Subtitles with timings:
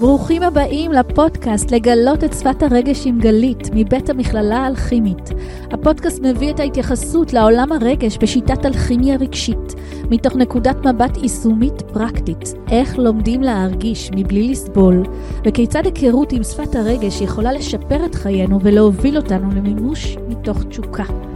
[0.00, 5.30] ברוכים הבאים לפודקאסט לגלות את שפת הרגש עם גלית, מבית המכללה האלכימית.
[5.70, 9.74] הפודקאסט מביא את ההתייחסות לעולם הרגש בשיטת אלכימיה רגשית,
[10.10, 15.02] מתוך נקודת מבט יישומית פרקטית, איך לומדים להרגיש מבלי לסבול,
[15.44, 21.33] וכיצד היכרות עם שפת הרגש יכולה לשפר את חיינו ולהוביל אותנו למימוש מתוך תשוקה.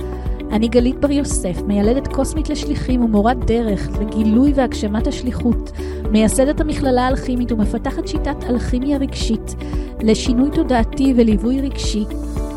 [0.52, 5.72] אני גלית בר יוסף, מיילדת קוסמית לשליחים ומורת דרך לגילוי והגשמת השליחות,
[6.10, 9.54] מייסדת המכללה האלכימית ומפתחת שיטת אלכימיה רגשית
[10.00, 12.04] לשינוי תודעתי וליווי רגשי,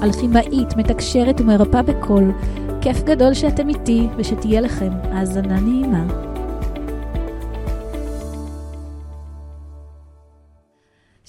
[0.04, 2.32] אלכימאית, מתקשרת ומרפאה בקול.
[2.82, 6.31] כיף גדול שאתם איתי ושתהיה לכם האזנה נעימה.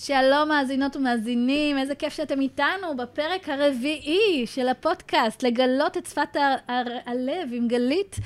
[0.05, 6.37] שלום מאזינות ומאזינים, איזה כיף שאתם איתנו בפרק הרביעי של הפודקאסט, לגלות את שפת
[7.07, 8.17] הלב עם גלית.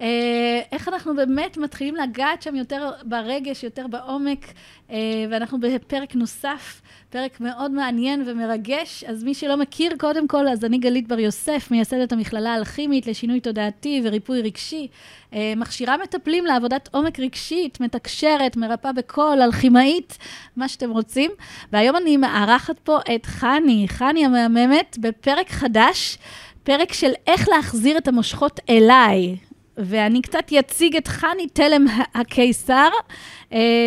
[0.00, 4.46] אה, איך אנחנו באמת מתחילים לגעת שם יותר ברגש, יותר בעומק,
[4.90, 4.96] אה,
[5.30, 6.81] ואנחנו בפרק נוסף,
[7.12, 9.04] פרק מאוד מעניין ומרגש.
[9.04, 13.40] אז מי שלא מכיר, קודם כל, אז אני גלית בר יוסף, מייסדת המכללה האלכימית לשינוי
[13.40, 14.88] תודעתי וריפוי רגשי.
[15.34, 20.18] אה, מכשירה מטפלים לעבודת עומק רגשית, מתקשרת, מרפאה בקול, אלכימאית,
[20.56, 21.30] מה שאתם רוצים.
[21.72, 26.18] והיום אני מארחת פה את חני, חני המהממת, בפרק חדש.
[26.62, 29.36] פרק של איך להחזיר את המושכות אליי.
[29.76, 32.88] ואני קצת אציג את חני תלם הקיסר,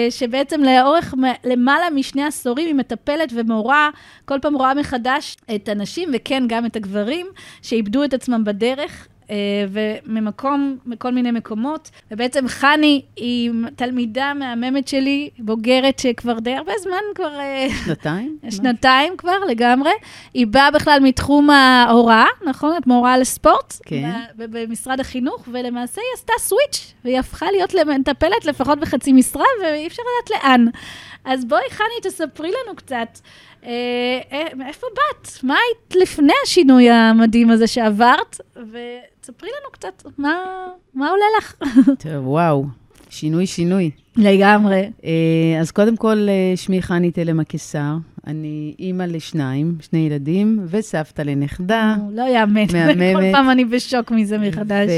[0.09, 1.13] שבעצם לאורך
[1.44, 3.89] למעלה משני עשורים היא מטפלת ומורה,
[4.25, 7.27] כל פעם רואה מחדש את הנשים, וכן, גם את הגברים,
[7.61, 9.08] שאיבדו את עצמם בדרך.
[9.29, 9.35] אה,
[9.69, 11.91] וממקום, מכל מיני מקומות.
[12.11, 17.39] ובעצם חני היא תלמידה מהממת שלי, בוגרת שכבר די הרבה זמן, כבר...
[17.39, 18.37] אה, שנתיים?
[18.55, 19.91] שנתיים כבר, לגמרי.
[20.33, 22.77] היא באה בכלל מתחום ההוראה, נכון?
[22.77, 23.73] את מורה לספורט?
[23.85, 24.11] כן.
[24.37, 30.03] במשרד החינוך, ולמעשה היא עשתה סוויץ', והיא הפכה להיות מטפלת לפחות בחצי משרה, ואי אפשר
[30.03, 30.65] לדעת לאן.
[31.25, 33.19] אז בואי, חני, תספרי לנו קצת.
[33.66, 35.30] אה, אה, מאיפה באת?
[35.44, 38.41] מה היית לפני השינוי המדהים הזה שעברת?
[38.55, 40.36] ותספרי לנו קצת, מה,
[40.93, 41.55] מה עולה לך?
[42.03, 42.65] טוב, וואו,
[43.09, 43.92] שינוי, שינוי.
[44.17, 44.92] לגמרי.
[45.05, 47.93] אה, אז קודם כל, שמי חני תלם הקיסר.
[48.27, 51.95] אני אימא לשניים, שני ילדים, וסבתא לנכדה.
[52.11, 52.67] לא יאמן,
[53.15, 54.89] כל פעם אני בשוק מזה מחדש.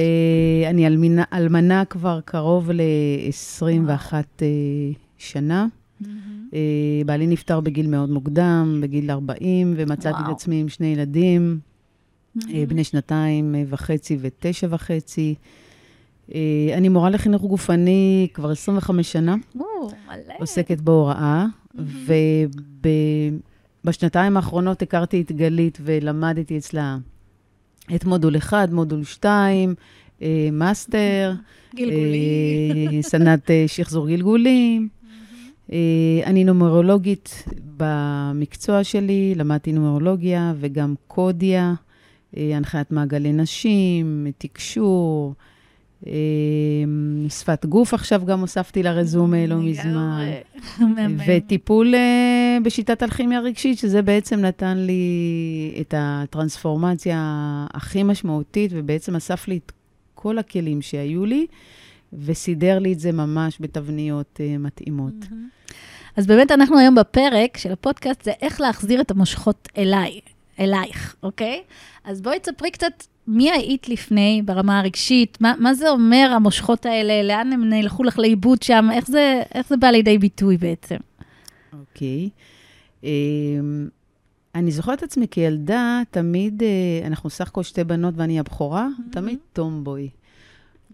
[0.63, 0.87] ואני
[1.33, 4.13] אלמנה כבר קרוב ל-21
[5.17, 5.65] שנה.
[6.01, 6.55] Mm-hmm.
[7.05, 10.31] בעלי נפטר בגיל מאוד מוקדם, בגיל 40, ומצאתי וואו.
[10.31, 11.59] את עצמי עם שני ילדים,
[12.37, 12.41] mm-hmm.
[12.67, 15.35] בני שנתיים אה, וחצי ותשע וחצי.
[16.73, 19.35] אני מורה לחינוך גופני כבר 25 שנה.
[19.59, 19.65] או,
[20.07, 20.33] מלא.
[20.39, 21.81] עוסקת בהוראה, mm-hmm.
[23.83, 26.97] ובשנתיים האחרונות הכרתי את גלית ולמדתי אצלה
[27.95, 29.75] את מודול 1, מודול 2,
[30.51, 31.33] מאסטר.
[31.75, 33.01] גלגולים.
[33.01, 34.89] סדנת שחזור גלגולים.
[35.71, 35.77] אה,
[36.25, 37.43] אני נומרולוגית
[37.77, 41.73] במקצוע שלי, למדתי נומרולוגיה וגם קודים,
[42.37, 45.33] אה, הנחיית מעגלי נשים, תקשור,
[46.07, 46.13] אה,
[47.29, 50.31] שפת גוף עכשיו גם הוספתי לרזומה לא מזמן.
[51.27, 51.93] וטיפול
[52.63, 57.17] בשיטת אלכימיה רגשית, שזה בעצם נתן לי את הטרנספורמציה
[57.73, 59.71] הכי משמעותית, ובעצם אסף לי את
[60.15, 61.47] כל הכלים שהיו לי.
[62.13, 65.13] וסידר לי את זה ממש בתבניות uh, מתאימות.
[65.23, 65.73] Mm-hmm.
[66.17, 70.19] אז באמת אנחנו היום בפרק של הפודקאסט, זה איך להחזיר את המושכות אליי,
[70.59, 71.63] אלייך, אוקיי?
[72.03, 77.23] אז בואי תספרי קצת מי היית לפני ברמה הרגשית, מה, מה זה אומר המושכות האלה,
[77.23, 80.95] לאן הם נלכו לך לאיבוד שם, איך זה, איך זה בא לידי ביטוי בעצם?
[81.73, 82.29] אוקיי.
[83.01, 83.05] Um,
[84.55, 89.13] אני זוכרת את עצמי כילדה, תמיד, uh, אנחנו סך הכל שתי בנות ואני הבכורה, mm-hmm.
[89.13, 90.09] תמיד טומבוי.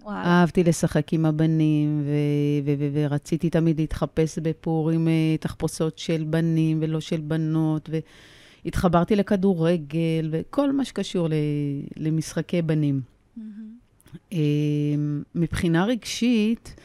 [0.03, 0.15] וואו.
[0.15, 6.79] אהבתי לשחק עם הבנים, ו- ו- ו- ורציתי תמיד להתחפש בפורים אה, תחפושות של בנים
[6.81, 7.89] ולא של בנות,
[8.65, 11.33] והתחברתי לכדורגל וכל מה שקשור ל-
[11.97, 13.01] למשחקי בנים.
[13.37, 14.33] Mm-hmm.
[15.35, 16.75] מבחינה רגשית,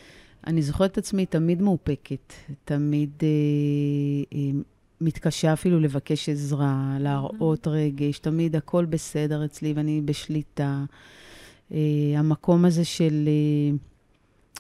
[0.47, 2.33] אני זוכרת את עצמי תמיד מאופקת,
[2.65, 3.29] תמיד אה,
[4.39, 4.50] אה,
[5.00, 7.71] מתקשה אפילו לבקש עזרה, להראות mm-hmm.
[7.71, 10.85] רגש, תמיד הכל בסדר אצלי ואני בשליטה.
[11.70, 11.75] Uh,
[12.17, 13.29] המקום הזה של,
[13.75, 13.79] uh,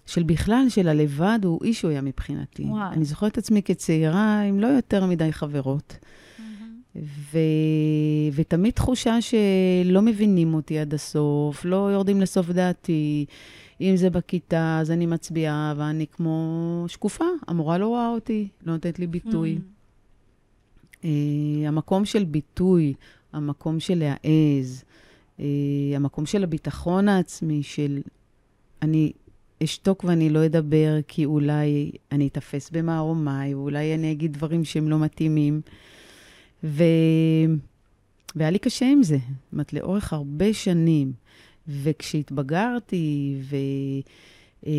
[0.06, 2.64] של בכלל, של הלבד, הוא איש הוא היה מבחינתי.
[2.64, 2.92] וואו.
[2.92, 5.96] אני זוכרת את עצמי כצעירה עם לא יותר מדי חברות.
[5.98, 6.98] Mm-hmm.
[7.32, 7.38] ו...
[8.32, 13.26] ותמיד תחושה שלא מבינים אותי עד הסוף, לא יורדים לסוף דעתי.
[13.80, 17.24] אם זה בכיתה, אז אני מצביעה, ואני כמו שקופה.
[17.48, 19.58] המורה לא רואה אותי, לא נותנת לי ביטוי.
[19.58, 21.02] Mm.
[21.02, 21.06] Uh,
[21.66, 22.94] המקום של ביטוי,
[23.32, 24.84] המקום של להעז,
[25.94, 28.00] המקום של הביטחון העצמי, של
[28.82, 29.12] אני
[29.64, 34.98] אשתוק ואני לא אדבר, כי אולי אני אתפס במערומיי, ואולי אני אגיד דברים שהם לא
[34.98, 35.60] מתאימים.
[36.64, 36.84] ו...
[38.36, 39.16] והיה לי קשה עם זה.
[39.16, 41.12] זאת אומרת, לאורך הרבה שנים.
[41.68, 43.56] וכשהתבגרתי, ו...
[44.66, 44.72] אה,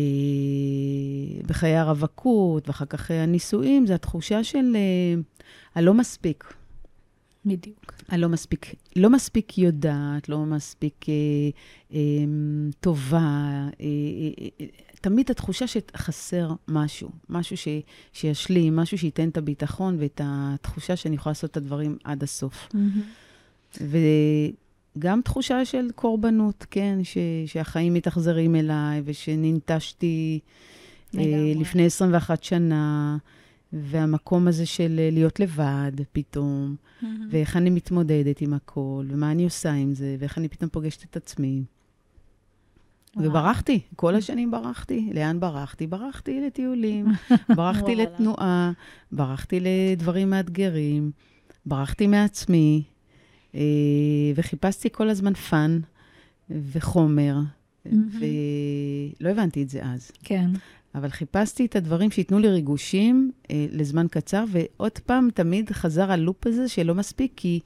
[1.46, 5.20] בחיי הרווקות, ואחר כך הנישואים, זו התחושה של אה,
[5.74, 6.54] הלא מספיק.
[7.44, 7.94] בדיוק.
[8.08, 11.14] הלא מספיק, לא מספיק יודעת, לא מספיק אה,
[11.92, 11.98] אה,
[12.80, 13.18] טובה.
[13.18, 14.66] אה, אה, אה,
[15.00, 17.68] תמיד התחושה שחסר משהו, משהו ש,
[18.12, 22.68] שישלים, משהו שייתן את הביטחון ואת התחושה שאני יכולה לעשות את הדברים עד הסוף.
[22.72, 23.80] Mm-hmm.
[24.96, 30.40] וגם תחושה של קורבנות, כן, ש, שהחיים מתאכזרים אליי ושננטשתי
[31.18, 33.16] אה, לפני 21 שנה.
[33.72, 37.06] והמקום הזה של להיות לבד פתאום, mm-hmm.
[37.30, 41.16] ואיך אני מתמודדת עם הכל, ומה אני עושה עם זה, ואיך אני פתאום פוגשת את
[41.16, 41.62] עצמי.
[43.16, 43.28] וואו.
[43.28, 45.10] וברחתי, כל השנים ברחתי.
[45.14, 45.86] לאן ברחתי?
[45.86, 47.06] ברחתי לטיולים,
[47.56, 48.72] ברחתי לתנועה,
[49.12, 51.10] ברחתי לדברים מאתגרים,
[51.66, 52.82] ברחתי מעצמי,
[53.54, 53.60] אה,
[54.34, 55.80] וחיפשתי כל הזמן fun
[56.50, 57.36] וחומר,
[57.86, 57.90] mm-hmm.
[59.20, 60.10] ולא הבנתי את זה אז.
[60.24, 60.50] כן.
[60.94, 66.46] אבל חיפשתי את הדברים שייתנו לי ריגושים אה, לזמן קצר, ועוד פעם, תמיד חזר הלופ
[66.46, 67.60] הזה שלא מספיק, כי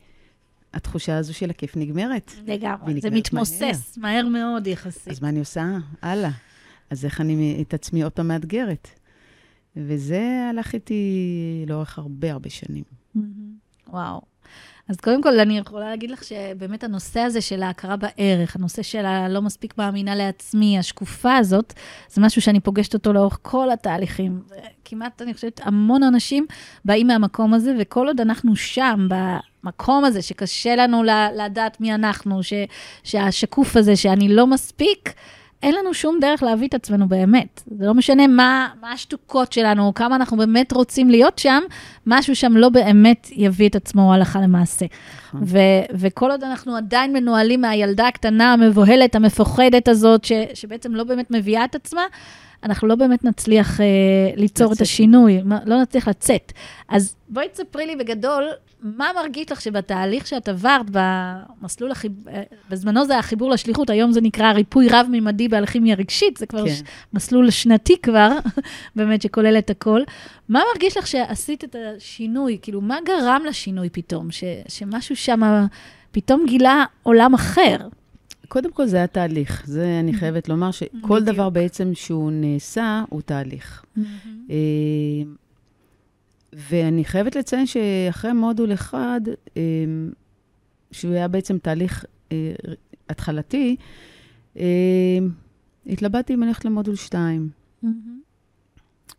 [0.74, 2.32] התחושה הזו של הכיף נגמרת.
[2.46, 4.12] לגמרי, זה מתמוסס מהר.
[4.12, 5.08] מהר מאוד יחסית.
[5.08, 5.64] אז מה אני עושה?
[6.02, 6.30] הלאה.
[6.90, 8.88] אז איך אני את עצמי עוד פעם מאתגרת?
[9.76, 12.84] וזה הלך איתי לאורך הרבה הרבה שנים.
[13.88, 14.33] וואו.
[14.88, 19.06] אז קודם כל, אני יכולה להגיד לך שבאמת הנושא הזה של ההכרה בערך, הנושא של
[19.06, 21.72] הלא מספיק מאמינה לעצמי, השקופה הזאת,
[22.08, 24.42] זה משהו שאני פוגשת אותו לאורך כל התהליכים.
[24.84, 26.46] כמעט, אני חושבת, המון אנשים
[26.84, 29.08] באים מהמקום הזה, וכל עוד אנחנו שם,
[29.64, 31.02] במקום הזה, שקשה לנו
[31.36, 32.52] לדעת מי אנחנו, ש,
[33.02, 35.14] שהשקוף הזה, שאני לא מספיק,
[35.64, 37.62] אין לנו שום דרך להביא את עצמנו באמת.
[37.78, 41.60] זה לא משנה מה, מה השטוקות שלנו, כמה אנחנו באמת רוצים להיות שם,
[42.06, 44.86] משהו שם לא באמת יביא את עצמו הלכה למעשה.
[45.28, 45.40] נכון.
[45.94, 51.64] וכל עוד אנחנו עדיין מנוהלים מהילדה הקטנה, המבוהלת, המפוחדת הזאת, ש- שבעצם לא באמת מביאה
[51.64, 52.02] את עצמה,
[52.64, 53.86] אנחנו לא באמת נצליח אה,
[54.36, 54.76] ליצור לצאת.
[54.76, 56.52] את השינוי, לא נצליח לצאת.
[56.88, 58.44] אז בואי תספרי לי בגדול,
[58.82, 62.12] מה מרגיש לך שבתהליך שאת עברת במסלול, החיב...
[62.28, 66.66] אה, בזמנו זה היה חיבור לשליחות, היום זה נקרא ריפוי רב-ממדי באלכימיה רגשית, זה כבר
[66.68, 66.74] כן.
[66.74, 66.82] ש...
[67.12, 68.30] מסלול שנתי כבר,
[68.96, 70.00] באמת, שכולל את הכל.
[70.48, 72.58] מה מרגיש לך שעשית את השינוי?
[72.62, 74.30] כאילו, מה גרם לשינוי פתאום?
[74.30, 74.44] ש...
[74.68, 75.66] שמשהו שם
[76.12, 77.76] פתאום גילה עולם אחר?
[78.48, 79.66] קודם כל, זה היה תהליך.
[79.66, 83.84] זה, אני חייבת לומר, שכל דבר בעצם שהוא נעשה, הוא תהליך.
[84.50, 84.54] אה,
[86.52, 89.20] ואני חייבת לציין שאחרי מודול אחד,
[89.56, 89.62] אה,
[90.90, 92.52] שהוא היה בעצם תהליך אה,
[93.08, 93.76] התחלתי,
[95.86, 97.48] התלבטתי אם אני הולכת למודול 2.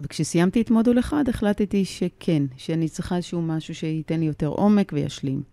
[0.01, 5.43] וכשסיימתי את מודול 1, החלטתי שכן, שאני צריכה איזשהו משהו שייתן לי יותר עומק וישלים.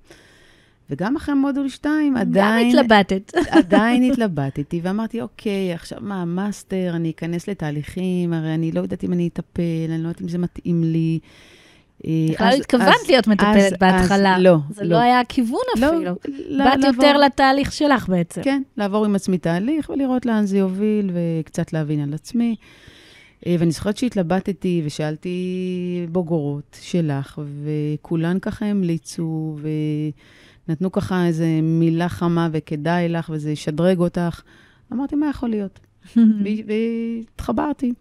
[0.91, 2.73] וגם אחרי מודול 2, עדיין...
[2.73, 3.33] גם התלבטת.
[3.59, 9.13] עדיין התלבטתי, ואמרתי, אוקיי, עכשיו מה, מאסטר, אני אכנס לתהליכים, הרי אני לא יודעת אם
[9.13, 11.19] אני אטפל, אני לא יודעת אם זה מתאים לי.
[12.07, 14.39] אה, בכלל לא התכוונת להיות מטפלת בהתחלה.
[14.39, 16.15] לא, זה לא היה הכיוון לא, אפילו.
[16.59, 18.43] באת יותר לתהליך שלך בעצם.
[18.43, 22.57] כן, לעבור עם עצמי תהליך ולראות לאן זה יוביל, וקצת להבין על עצמי.
[23.47, 29.69] אה, ואני זוכרת שהתלבטתי ושאלתי בוגרות שלך, וכולן ככה המליצו, ו...
[30.69, 34.43] נתנו ככה איזה מילה חמה וכדאי לך וזה ישדרג אותך.
[34.93, 35.81] אמרתי, מה יכול להיות?
[36.67, 37.93] והתחברתי.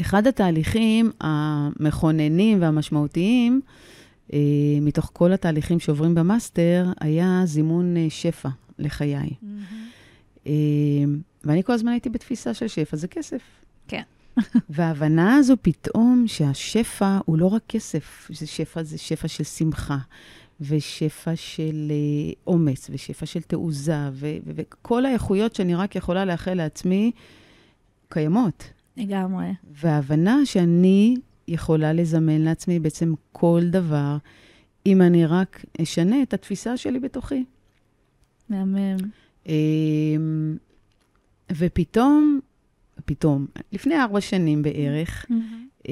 [0.00, 3.60] אחד התהליכים המכוננים והמשמעותיים,
[4.32, 4.38] אה,
[4.80, 9.30] מתוך כל התהליכים שעוברים במאסטר, היה זימון אה, שפע לחיי.
[10.46, 10.52] אה,
[11.44, 13.42] ואני כל הזמן הייתי בתפיסה של שפע, זה כסף.
[13.88, 14.02] כן.
[14.70, 19.98] וההבנה הזו פתאום שהשפע הוא לא רק כסף, זה שפע, זה שפע של שמחה,
[20.60, 26.54] ושפע של אה, אומץ, ושפע של תעוזה, ו- ו- וכל האיכויות שאני רק יכולה לאחל
[26.54, 27.10] לעצמי,
[28.08, 28.70] קיימות.
[28.96, 29.46] לגמרי.
[29.72, 31.16] וההבנה שאני
[31.48, 34.16] יכולה לזמן לעצמי בעצם כל דבר,
[34.86, 37.44] אם אני רק אשנה את התפיסה שלי בתוכי.
[38.48, 38.96] מהמם.
[39.46, 40.56] אמ,
[41.52, 42.40] ופתאום,
[43.04, 45.88] פתאום, לפני ארבע שנים בערך, mm-hmm.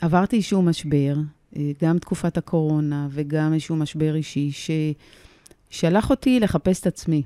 [0.00, 1.16] עברתי איזשהו משבר,
[1.82, 4.50] גם תקופת הקורונה וגם איזשהו משבר אישי,
[5.70, 7.22] ששלח אותי לחפש את עצמי.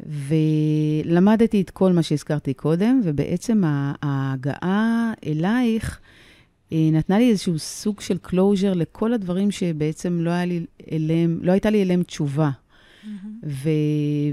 [0.00, 3.62] ולמדתי את כל מה שהזכרתי קודם, ובעצם
[4.02, 6.00] ההגעה אלייך
[6.72, 11.52] אה, נתנה לי איזשהו סוג של closure לכל הדברים שבעצם לא, היה לי אליהם, לא
[11.52, 12.50] הייתה לי אליהם תשובה.
[12.50, 13.08] Mm-hmm.
[13.44, 13.68] ו...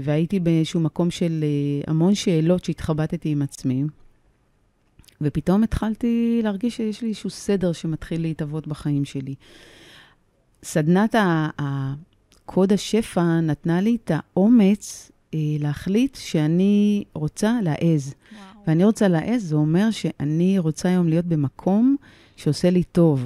[0.02, 3.84] והייתי באיזשהו מקום של אה, המון שאלות שהתחבטתי עם עצמי,
[5.20, 9.34] ופתאום התחלתי להרגיש שיש לי איזשהו סדר שמתחיל להתהוות בחיים שלי.
[10.62, 11.14] סדנת
[12.46, 18.14] קוד השפע נתנה לי את האומץ אה, להחליט שאני רוצה להעז.
[18.32, 18.64] וואו.
[18.66, 21.96] ואני רוצה להעז, זה אומר שאני רוצה היום להיות במקום
[22.36, 23.24] שעושה לי טוב.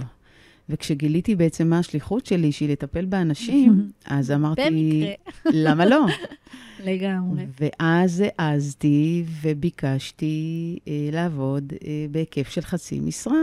[0.68, 5.06] וכשגיליתי בעצם מה השליחות שלי, שהיא לטפל באנשים, אז אמרתי.
[5.64, 6.06] למה לא?
[6.86, 7.46] לגמרי.
[7.60, 13.42] ואז העזתי וביקשתי אה, לעבוד אה, בהיקף של חצי משרה.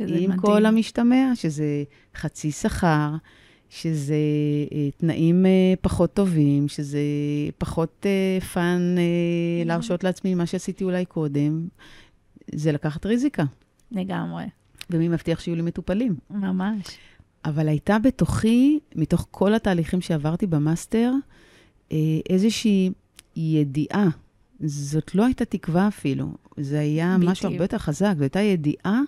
[0.00, 0.36] עם מדהים.
[0.36, 1.84] כל המשתמע, שזה
[2.16, 3.10] חצי שכר,
[3.70, 4.14] שזה
[4.72, 7.00] אה, תנאים אה, פחות טובים, שזה
[7.58, 11.68] פחות אה, fun אה, להרשות לעצמי מה שעשיתי אולי קודם.
[12.54, 13.44] זה לקחת ריזיקה.
[13.92, 14.44] לגמרי.
[14.90, 16.16] ומי מבטיח שיהיו לי מטופלים?
[16.30, 16.86] ממש.
[17.44, 21.12] אבל הייתה בתוכי, מתוך כל התהליכים שעברתי במאסטר,
[21.92, 21.98] אה,
[22.30, 22.90] איזושהי
[23.36, 24.08] ידיעה.
[24.60, 26.26] זאת לא הייתה תקווה אפילו,
[26.56, 27.30] זה היה בדיוק.
[27.32, 28.14] משהו הרבה יותר חזק.
[28.16, 29.00] זו הייתה ידיעה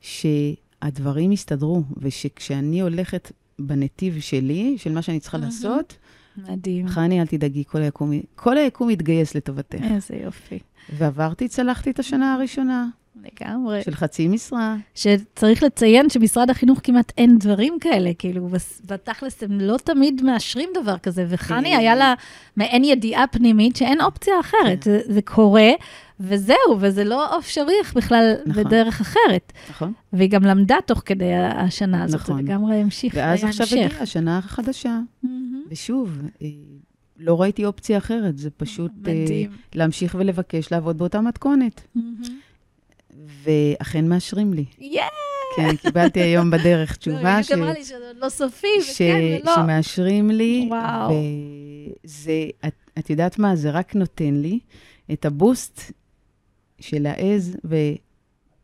[0.00, 5.96] שהדברים יסתדרו, ושכשאני הולכת בנתיב שלי, של מה שאני צריכה לעשות,
[6.36, 6.88] מדהים.
[6.88, 9.82] חני, אל תדאגי, כל היקום, כל היקום יתגייס לטובתך.
[9.82, 10.58] איזה יופי.
[10.96, 12.88] ועברתי, צלחתי את השנה הראשונה.
[13.16, 13.82] לגמרי.
[13.82, 14.76] של חצי משרה.
[14.94, 18.48] שצריך לציין שמשרד החינוך כמעט אין דברים כאלה, כאילו,
[18.86, 22.14] בתכלס הם לא תמיד מאשרים דבר כזה, וחני היה לה
[22.56, 24.84] מעין ידיעה פנימית שאין אופציה אחרת.
[24.84, 24.90] כן.
[24.90, 25.70] זה, זה קורה,
[26.20, 28.64] וזהו, וזה לא אפשרי בכלל נכון.
[28.64, 29.52] בדרך אחרת.
[29.70, 29.92] נכון.
[30.12, 32.38] והיא גם למדה תוך כדי השנה הזאת, נכון.
[32.38, 34.98] לגמרי המשיך, ואז עכשיו הגיעה השנה החדשה.
[35.70, 36.18] ושוב,
[37.18, 39.08] לא ראיתי אופציה אחרת, זה פשוט uh,
[39.74, 41.80] להמשיך ולבקש לעבוד באותה מתכונת.
[41.96, 42.30] Mm-hmm.
[43.44, 44.64] ואכן מאשרים לי.
[44.78, 45.06] יאה!
[45.56, 47.50] כן, קיבלתי היום בדרך תשובה ש...
[47.50, 49.54] היא אמרה לי שזה לא סופי, וכן ולא.
[49.54, 50.66] שמאשרים לי.
[50.68, 51.10] וואו.
[52.04, 52.32] וזה,
[52.66, 53.56] את, את יודעת מה?
[53.56, 54.58] זה רק נותן לי
[55.12, 55.92] את הבוסט
[56.80, 57.76] של העז ו...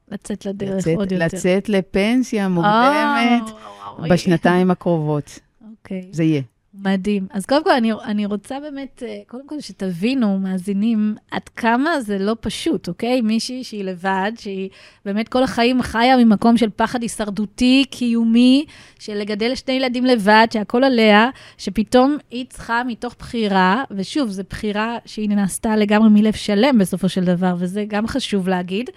[0.09, 1.25] לצאת לדרך לצאת, עוד יותר.
[1.25, 5.39] לצאת לפנסיה מוקדמת oh, בשנתיים הקרובות.
[5.71, 6.01] אוקיי.
[6.01, 6.17] Okay.
[6.17, 6.43] זה יהיה.
[6.85, 7.27] מדהים.
[7.31, 12.19] אז קודם כל, אני, אני רוצה באמת, אה, קודם כל שתבינו, מאזינים, עד כמה זה
[12.19, 13.21] לא פשוט, אוקיי?
[13.21, 14.69] מישהי שהיא לבד, שהיא
[15.05, 18.65] באמת כל החיים חיה ממקום של פחד הישרדותי, קיומי,
[18.99, 21.29] של לגדל שני ילדים לבד, שהכל עליה,
[21.59, 27.25] שפתאום היא צריכה מתוך בחירה, ושוב, זו בחירה שהיא נעשתה לגמרי מלב שלם בסופו של
[27.25, 28.91] דבר, וזה גם חשוב להגיד.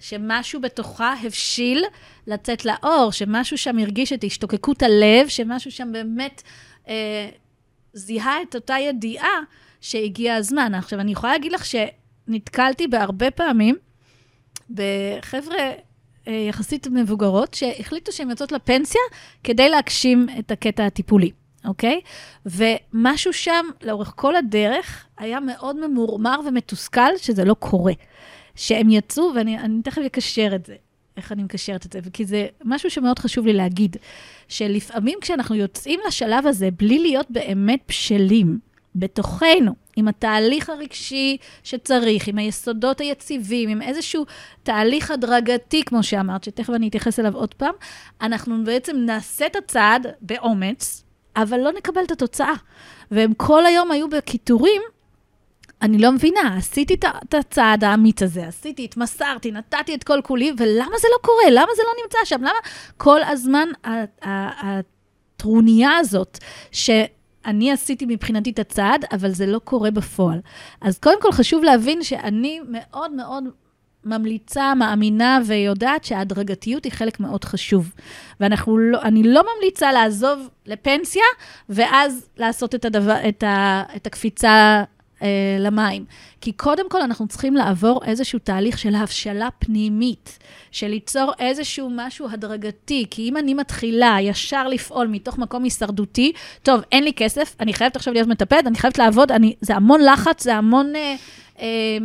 [0.00, 1.84] שמשהו בתוכה הבשיל
[2.26, 6.42] לצאת לאור, שמשהו שם הרגיש את השתוקקות הלב, שמשהו שם באמת
[6.88, 7.28] אה,
[7.92, 9.40] זיהה את אותה ידיעה
[9.80, 10.74] שהגיע הזמן.
[10.74, 13.76] עכשיו, אני יכולה להגיד לך שנתקלתי בהרבה פעמים
[14.70, 15.56] בחבר'ה
[16.28, 19.00] אה, יחסית מבוגרות, שהחליטו שהן יוצאות לפנסיה
[19.44, 21.30] כדי להגשים את הקטע הטיפולי,
[21.64, 22.00] אוקיי?
[22.46, 27.92] ומשהו שם, לאורך כל הדרך, היה מאוד ממורמר ומתוסכל שזה לא קורה.
[28.56, 30.74] שהם יצאו, ואני תכף אקשר את זה.
[31.16, 33.96] איך אני מקשרת את זה, כי זה משהו שמאוד חשוב לי להגיד,
[34.48, 38.58] שלפעמים כשאנחנו יוצאים לשלב הזה בלי להיות באמת בשלים
[38.96, 44.24] בתוכנו, עם התהליך הרגשי שצריך, עם היסודות היציבים, עם איזשהו
[44.62, 47.74] תהליך הדרגתי, כמו שאמרת, שתכף אני אתייחס אליו עוד פעם,
[48.20, 51.04] אנחנו בעצם נעשה את הצעד באומץ,
[51.36, 52.54] אבל לא נקבל את התוצאה.
[53.10, 54.82] והם כל היום היו בקיטורים
[55.82, 60.98] אני לא מבינה, עשיתי את הצעד האמיץ הזה, עשיתי, התמסרתי, נתתי את כל כולי, ולמה
[61.00, 61.44] זה לא קורה?
[61.50, 62.40] למה זה לא נמצא שם?
[62.40, 62.58] למה
[62.96, 63.68] כל הזמן
[64.22, 66.38] הטרוניה הזאת,
[66.72, 70.38] שאני עשיתי מבחינתי את הצעד, אבל זה לא קורה בפועל.
[70.80, 73.44] אז קודם כל חשוב להבין שאני מאוד מאוד
[74.04, 77.92] ממליצה, מאמינה ויודעת שההדרגתיות היא חלק מאוד חשוב.
[78.40, 81.24] ואני לא, לא ממליצה לעזוב לפנסיה,
[81.68, 84.84] ואז לעשות את, הדבר, את, ה, את הקפיצה
[85.22, 85.28] אה,
[85.60, 86.04] למים.
[86.40, 90.38] כי קודם כל אנחנו צריכים לעבור איזשהו תהליך של הבשלה פנימית,
[90.70, 93.06] של ליצור איזשהו משהו הדרגתי.
[93.10, 96.32] כי אם אני מתחילה ישר לפעול מתוך מקום הישרדותי,
[96.62, 100.00] טוב, אין לי כסף, אני חייבת עכשיו להיות מטפלת, אני חייבת לעבוד, אני, זה המון
[100.04, 100.96] לחץ, זה המון...
[100.96, 101.14] אה,
[101.60, 101.98] אה,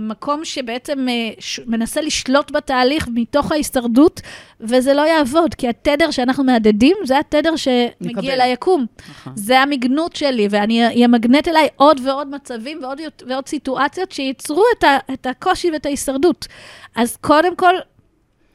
[0.00, 1.30] מקום שבעצם אה,
[1.66, 4.20] מנסה לשלוט בתהליך מתוך ההישרדות,
[4.60, 8.86] וזה לא יעבוד, כי התדר שאנחנו מהדהדים, זה התדר שמגיע ליקום.
[9.10, 9.32] נכון.
[9.36, 14.98] זה המגנות שלי, ואני אמגנט אליי עוד ועוד מצבים ועוד, ועוד סיטואציות שייצרו את, ה,
[15.12, 16.46] את הקושי ואת ההישרדות.
[16.96, 17.74] אז קודם כל,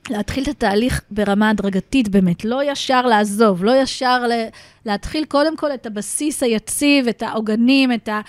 [0.10, 4.48] להתחיל את התהליך ברמה הדרגתית באמת, לא ישר לעזוב, לא ישר ל-
[4.86, 8.22] להתחיל קודם כל את הבסיס היציב, את העוגנים, את ה...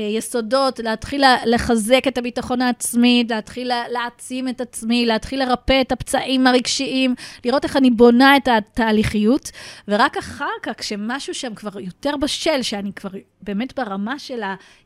[0.00, 7.14] היסודות, להתחיל לחזק את הביטחון העצמי, להתחיל להעצים את עצמי, להתחיל לרפא את הפצעים הרגשיים,
[7.44, 9.50] לראות איך אני בונה את התהליכיות,
[9.88, 13.10] ורק אחר כך, כשמשהו שם כבר יותר בשל, שאני כבר
[13.42, 14.40] באמת ברמה של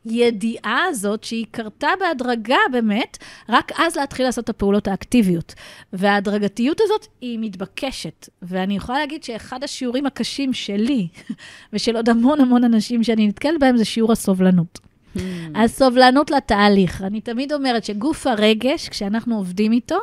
[0.05, 3.17] הידיעה הזאת, שהיא קרתה בהדרגה באמת,
[3.49, 5.53] רק אז להתחיל לעשות את הפעולות האקטיביות.
[5.93, 8.29] וההדרגתיות הזאת היא מתבקשת.
[8.41, 11.07] ואני יכולה להגיד שאחד השיעורים הקשים שלי,
[11.73, 14.79] ושל עוד המון המון אנשים שאני נתקלת בהם, זה שיעור הסובלנות.
[15.15, 15.19] Hmm.
[15.55, 17.01] הסובלנות לתהליך.
[17.01, 19.97] אני תמיד אומרת שגוף הרגש, כשאנחנו עובדים איתו,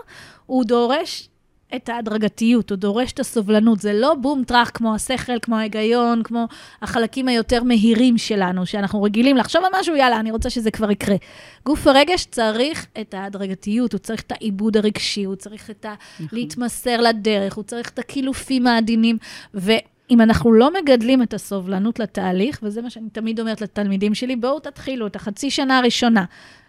[0.46, 1.28] הוא דורש
[1.76, 3.80] את ההדרגתיות, הוא דורש את הסובלנות.
[3.80, 6.46] זה לא בום טראח כמו השכל, כמו ההיגיון, כמו
[6.82, 11.16] החלקים היותר מהירים שלנו, שאנחנו רגילים לחשוב על משהו, יאללה, אני רוצה שזה כבר יקרה.
[11.66, 15.94] גוף הרגש צריך את ההדרגתיות, הוא צריך את העיבוד הרגשי, הוא צריך את ה...
[16.20, 16.38] נכון.
[16.38, 19.18] להתמסר לדרך, הוא צריך את הקילופים העדינים,
[20.10, 24.60] ואם אנחנו לא מגדלים את הסובלנות לתהליך, וזה מה שאני תמיד אומרת לתלמידים שלי, בואו
[24.60, 26.24] תתחילו את החצי שנה הראשונה.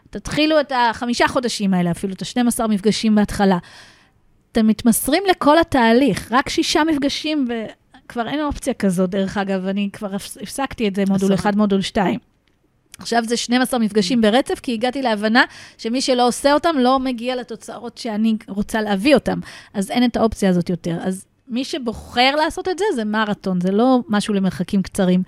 [0.09, 3.57] תתחילו את החמישה חודשים האלה, אפילו את ה-12 מפגשים בהתחלה.
[4.51, 7.47] אתם מתמסרים לכל התהליך, רק שישה מפגשים,
[8.05, 12.19] וכבר אין אופציה כזאת, דרך אגב, אני כבר הפסקתי את זה, מודול אחד, מודול שתיים.
[12.99, 15.43] עכשיו זה 12 מפגשים ברצף, כי הגעתי להבנה
[15.77, 19.39] שמי שלא עושה אותם לא מגיע לתוצאות שאני רוצה להביא אותם.
[19.73, 20.97] אז אין את האופציה הזאת יותר.
[21.01, 25.23] אז מי שבוחר לעשות את זה, זה מרתון, זה לא משהו למרחקים קצרים.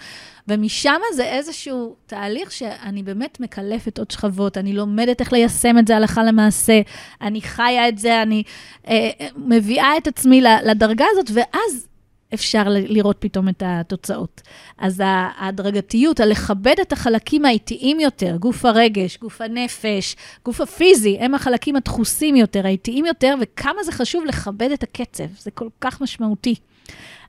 [0.47, 5.95] ומשם זה איזשהו תהליך שאני באמת מקלפת עוד שכבות, אני לומדת איך ליישם את זה
[5.95, 6.81] הלכה למעשה,
[7.21, 8.43] אני חיה את זה, אני
[8.87, 11.87] אה, מביאה את עצמי לדרגה הזאת, ואז
[12.33, 14.41] אפשר לראות פתאום את התוצאות.
[14.77, 21.75] אז ההדרגתיות, הלכבד את החלקים האיטיים יותר, גוף הרגש, גוף הנפש, גוף הפיזי, הם החלקים
[21.75, 26.55] הדחוסים יותר, האיטיים יותר, וכמה זה חשוב לכבד את הקצב, זה כל כך משמעותי.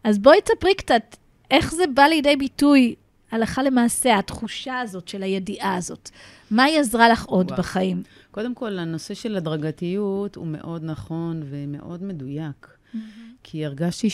[0.04, 1.16] אז בואי תספרי קצת
[1.50, 2.94] איך זה בא לידי ביטוי
[3.30, 6.10] הלכה למעשה, התחושה הזאת של הידיעה הזאת.
[6.50, 7.58] מה היא עזרה לך עוד וואו.
[7.58, 8.02] בחיים?
[8.30, 12.66] קודם כל, הנושא של הדרגתיות הוא מאוד נכון ומאוד מדויק.
[12.66, 12.98] Mm-hmm.
[13.42, 14.10] כי הרגשתי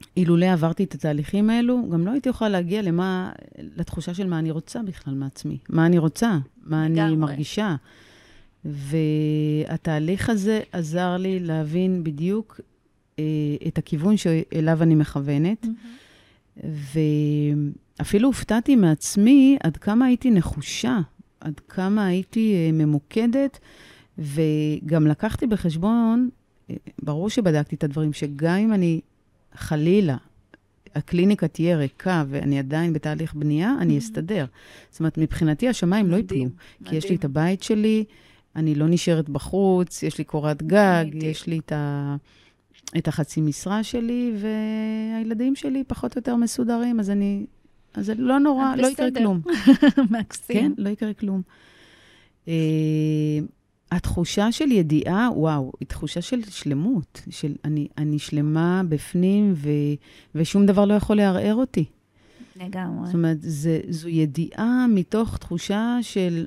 [0.00, 4.50] שאילולא עברתי את התהליכים האלו, גם לא הייתי יכולה להגיע למה, לתחושה של מה אני
[4.50, 5.58] רוצה בכלל מעצמי.
[5.68, 7.14] מה אני רוצה, מה אני רואה.
[7.14, 7.76] מרגישה.
[8.64, 12.60] והתהליך הזה עזר לי להבין בדיוק
[13.18, 13.24] אה,
[13.68, 15.64] את הכיוון שאליו אני מכוונת.
[15.64, 16.64] Mm-hmm.
[18.00, 20.98] ואפילו הופתעתי מעצמי עד כמה הייתי נחושה,
[21.40, 23.58] עד כמה הייתי אה, ממוקדת,
[24.18, 26.28] וגם לקחתי בחשבון,
[26.70, 29.00] אה, ברור שבדקתי את הדברים, שגם אם אני
[29.54, 30.16] חלילה,
[30.94, 34.00] הקליניקה תהיה ריקה ואני עדיין בתהליך בנייה, אני mm-hmm.
[34.00, 34.46] אסתדר.
[34.90, 36.44] זאת אומרת, מבחינתי השמיים לא ייפלו,
[36.84, 38.04] כי יש לי את הבית שלי,
[38.56, 42.16] אני לא נשארת בחוץ, יש לי קורת גג, יש לי את ה...
[42.98, 47.46] את החצי משרה שלי, והילדים שלי פחות או יותר מסודרים, אז אני...
[47.94, 49.40] אז זה לא נורא, לא יקרה כלום.
[50.18, 50.56] מקסים.
[50.56, 51.42] כן, לא יקרה כלום.
[53.94, 59.68] Uh, התחושה של ידיעה, וואו, היא תחושה של שלמות, של אני, אני שלמה בפנים, ו,
[60.34, 61.84] ושום דבר לא יכול לערער אותי.
[62.56, 63.06] לגמרי.
[63.06, 66.46] זאת אומרת, זה, זו ידיעה מתוך תחושה של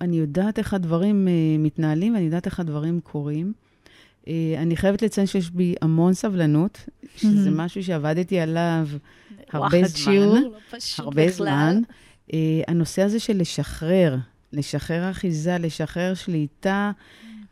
[0.00, 3.52] אני יודעת איך הדברים uh, מתנהלים, ואני יודעת איך הדברים קורים.
[4.28, 8.88] אה, אני חייבת לציין שיש בי המון סבלנות, שזה משהו שעבדתי עליו
[9.52, 9.88] הרבה זמן.
[9.88, 11.30] שיעור, לא הרבה.
[11.30, 11.80] זמן.
[12.28, 12.32] Uh,
[12.68, 14.16] הנושא הזה של לשחרר,
[14.52, 16.92] לשחרר אחיזה, לשחרר שליטה,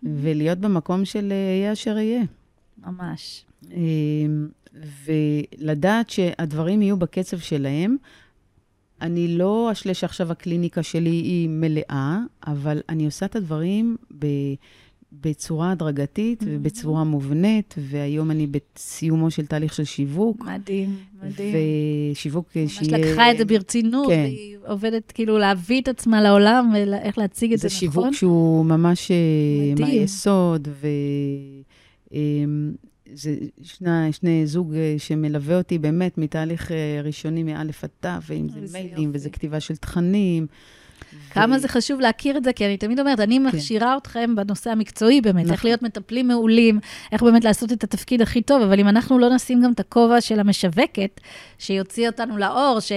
[0.02, 2.22] ולהיות במקום של אה, יהיה אשר יהיה.
[2.87, 3.44] ממש.
[3.62, 3.68] Uh,
[5.04, 7.96] ולדעת שהדברים יהיו בקצב שלהם.
[9.00, 14.26] אני לא אשלה שעכשיו הקליניקה שלי היא מלאה, אבל אני עושה את הדברים ב...
[15.12, 16.47] בצורה הדרגתית mm-hmm.
[16.49, 20.40] ובצורה מובנית, והיום אני בסיומו של תהליך של שיווק.
[20.40, 21.55] מדהים, מדהים.
[22.12, 22.66] ושיווק שיהיה...
[22.66, 24.23] ממש לקחה את זה ברצינות, כן.
[24.25, 27.88] והיא עובדת כאילו להביא את עצמה לעולם ואיך להציג את זה, זה נכון?
[27.88, 29.16] זה שיווק שהוא ממש אה,
[29.73, 29.88] מדהים.
[29.88, 30.87] מהיסוד, ו...
[32.12, 32.73] אמ,
[33.14, 38.49] זה שני, שני זוג אה, שמלווה אותי באמת מתהליך אה, ראשוני מאלף עד תו, ואם
[38.49, 40.47] זה מיילים, וזה כתיבה של תכנים.
[41.31, 43.46] כמה זה חשוב להכיר את זה, כי אני תמיד אומרת, אני כן.
[43.46, 45.68] מכשירה אתכם בנושא המקצועי באמת, איך נכון.
[45.70, 46.81] להיות מטפלים מעולים,
[47.12, 50.20] איך באמת לעשות את התפקיד הכי טוב, אבל אם אנחנו לא נשים גם את הכובע
[50.20, 51.20] של המשווקת,
[51.59, 52.92] שיוציא אותנו לאור, ש...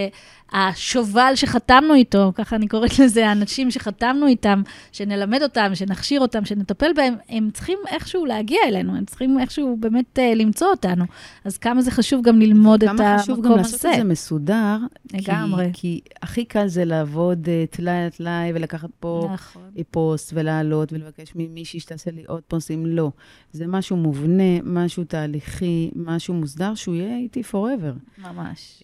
[0.53, 6.93] השובל שחתמנו איתו, ככה אני קוראת לזה, האנשים שחתמנו איתם, שנלמד אותם, שנכשיר אותם, שנטפל
[6.95, 11.05] בהם, הם צריכים איכשהו להגיע אלינו, הם צריכים איכשהו באמת uh, למצוא אותנו.
[11.45, 13.13] אז כמה זה חשוב גם ללמוד את המקום הזה.
[13.13, 14.77] כמה חשוב גם לעשות את זה מסודר.
[15.13, 15.69] לגמרי.
[15.73, 19.71] כי, כי הכי קל זה לעבוד uh, טלאי על טלאי ולקחת פה נכון.
[19.91, 22.85] פוסט ולעלות ולבקש ממישהי שתעשה לי עוד פוסטים.
[22.85, 23.11] לא.
[23.51, 28.21] זה משהו מובנה, משהו תהליכי, משהו מוסדר, שהוא יהיה איתי forever.
[28.27, 28.83] ממש.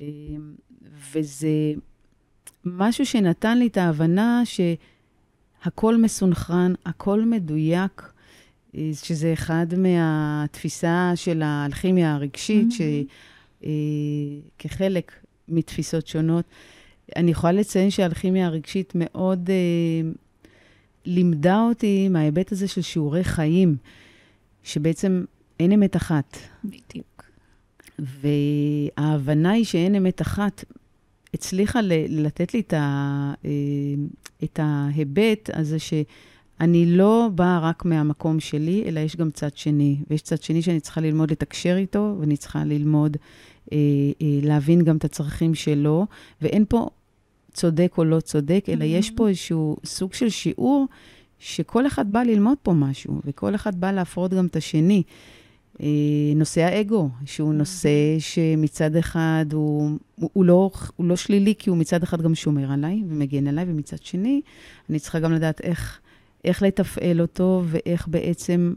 [1.13, 1.73] וזה
[2.65, 8.11] משהו שנתן לי את ההבנה שהכל מסונכרן, הכל מדויק,
[8.75, 13.65] אה, שזה אחד מהתפיסה של האלכימיה הרגשית, mm-hmm.
[14.59, 15.11] שכחלק
[15.47, 16.45] מתפיסות שונות.
[17.15, 20.09] אני יכולה לציין שהאלכימיה הרגשית מאוד אה,
[21.05, 23.75] לימדה אותי מההיבט הזה של שיעורי חיים,
[24.63, 25.25] שבעצם
[25.59, 26.37] אין אמת אחת.
[26.63, 27.25] בדיוק.
[27.99, 30.63] וההבנה היא שאין אמת אחת,
[31.35, 33.51] הצליחה ל- לתת לי את, ה- אה,
[34.43, 39.97] את ההיבט הזה שאני לא באה רק מהמקום שלי, אלא יש גם צד שני.
[40.09, 43.17] ויש צד שני שאני צריכה ללמוד לתקשר איתו, ואני צריכה ללמוד
[43.71, 43.77] אה,
[44.21, 46.05] אה, להבין גם את הצרכים שלו,
[46.41, 46.89] ואין פה
[47.53, 48.87] צודק או לא צודק, אלא mm-hmm.
[48.87, 50.85] יש פה איזשהו סוג של שיעור
[51.39, 55.03] שכל אחד בא ללמוד פה משהו, וכל אחד בא להפרות גם את השני.
[55.81, 55.87] אה,
[56.35, 57.53] נושא האגו, שהוא.
[57.53, 62.35] נושא שמצד אחד הוא, הוא, הוא, לא, הוא לא שלילי, כי הוא מצד אחד גם
[62.35, 64.41] שומר עליי ומגן עליי, ומצד שני,
[64.89, 65.99] אני צריכה גם לדעת איך,
[66.45, 68.73] איך לתפעל אותו ואיך בעצם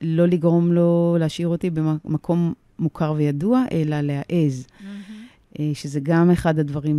[0.00, 4.66] לא לגרום לו להשאיר אותי במקום מוכר וידוע, אלא להעז.
[4.66, 5.60] Mm-hmm.
[5.74, 6.98] שזה גם אחד הדברים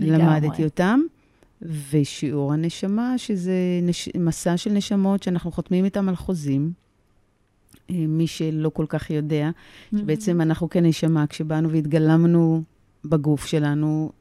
[0.00, 1.00] שלמדתי אותם.
[1.62, 4.08] ושיעור הנשמה, שזה נש...
[4.18, 6.72] מסע של נשמות שאנחנו חותמים איתם על חוזים.
[7.90, 9.98] אה, מי שלא כל כך יודע, mm-hmm.
[9.98, 12.62] שבעצם אנחנו כנשמה, כשבאנו והתגלמנו
[13.04, 14.12] בגוף שלנו,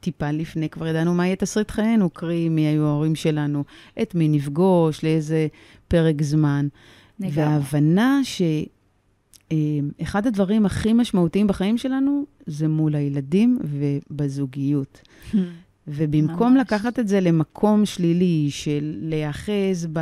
[0.00, 3.64] טיפה לפני, כבר ידענו מה יהיה תסריט חיינו, קרי, מי היו ההורים שלנו,
[4.02, 5.46] את מי נפגוש, לאיזה
[5.88, 6.68] פרק זמן.
[7.20, 7.36] לגמרי.
[7.36, 8.20] וההבנה
[9.50, 15.00] שאחד הדברים הכי משמעותיים בחיים שלנו זה מול הילדים ובזוגיות.
[15.88, 16.60] ובמקום ממש.
[16.60, 20.00] לקחת את זה למקום שלילי של להיאחז ב...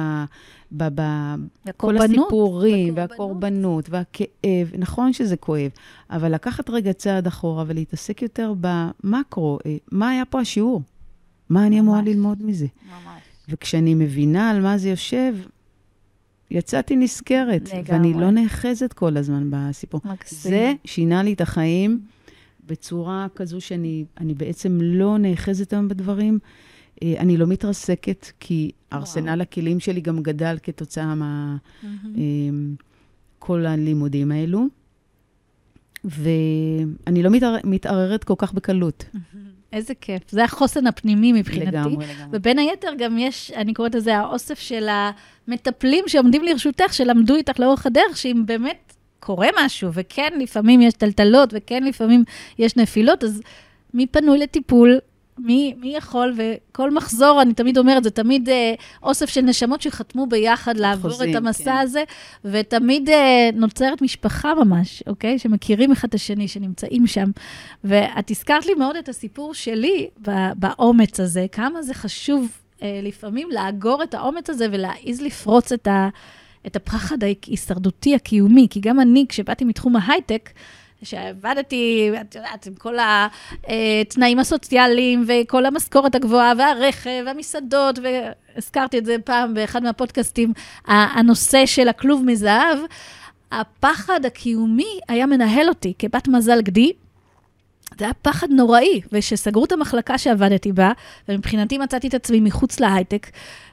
[0.77, 1.35] ב, ב
[1.77, 5.71] כל הסיפורים, והקורבנות, והכאב, נכון שזה כואב,
[6.11, 10.83] אבל לקחת רגע צעד אחורה ולהתעסק יותר במקרו, אה, מה היה פה השיעור?
[11.49, 12.67] מה אני אמורה ללמוד מזה?
[12.67, 13.23] ממש.
[13.49, 15.35] וכשאני מבינה על מה זה יושב,
[16.51, 17.83] יצאתי נזכרת, לגמרי.
[17.89, 20.01] ואני לא נאחזת כל הזמן בסיפור.
[20.05, 20.51] מקסים.
[20.51, 22.01] זה שינה לי את החיים
[22.63, 24.05] בצורה כזו שאני
[24.37, 26.39] בעצם לא נאחזת היום בדברים.
[27.03, 31.15] אה, אני לא מתרסקת, כי ארסנל הכלים שלי גם גדל כתוצאה
[33.39, 33.69] מכל mm-hmm.
[33.69, 34.67] הלימודים האלו.
[36.05, 37.57] ואני לא מתער...
[37.65, 39.05] מתערערת כל כך בקלות.
[39.73, 40.23] איזה כיף.
[40.31, 41.77] זה החוסן הפנימי מבחינתי.
[41.77, 42.39] לגמרי, לגמרי.
[42.39, 44.89] ובין היתר גם יש, אני קוראת לזה האוסף של
[45.49, 48.93] המטפלים שעומדים לרשותך, שלמדו איתך לאורך הדרך, שאם באמת
[49.25, 52.25] קורה משהו, וכן, לפעמים יש טלטלות, וכן, לפעמים
[52.59, 53.43] יש נפילות, אז
[53.95, 54.99] מי פנוי לטיפול?
[55.39, 60.27] מי, מי יכול, וכל מחזור, אני תמיד אומרת, זה תמיד אה, אוסף של נשמות שחתמו
[60.27, 61.77] ביחד לעבור חוזים, את המסע כן.
[61.77, 62.03] הזה,
[62.45, 65.39] ותמיד אה, נוצרת משפחה ממש, אוקיי?
[65.39, 67.31] שמכירים אחד את השני, שנמצאים שם.
[67.85, 70.09] ואת הזכרת לי מאוד את הסיפור שלי
[70.57, 72.49] באומץ הזה, כמה זה חשוב
[72.83, 76.09] אה, לפעמים לאגור את האומץ הזה ולהעיז לפרוץ את ה...
[76.67, 80.51] את הפחד ההישרדותי הקיומי, כי גם אני, כשבאתי מתחום ההייטק,
[81.03, 82.97] שעבדתי, את יודעת, עם כל
[83.67, 90.53] התנאים הסוציאליים וכל המשכורת הגבוהה והרכב והמסעדות, והזכרתי את זה פעם באחד מהפודקאסטים,
[90.87, 92.79] הנושא של הכלוב מזהב,
[93.53, 96.93] הפחד הקיומי היה מנהל אותי כבת מזל גדי.
[97.99, 100.93] זה היה פחד נוראי, וכשסגרו את המחלקה שעבדתי בה,
[101.29, 103.27] ומבחינתי מצאתי את עצמי מחוץ להייטק,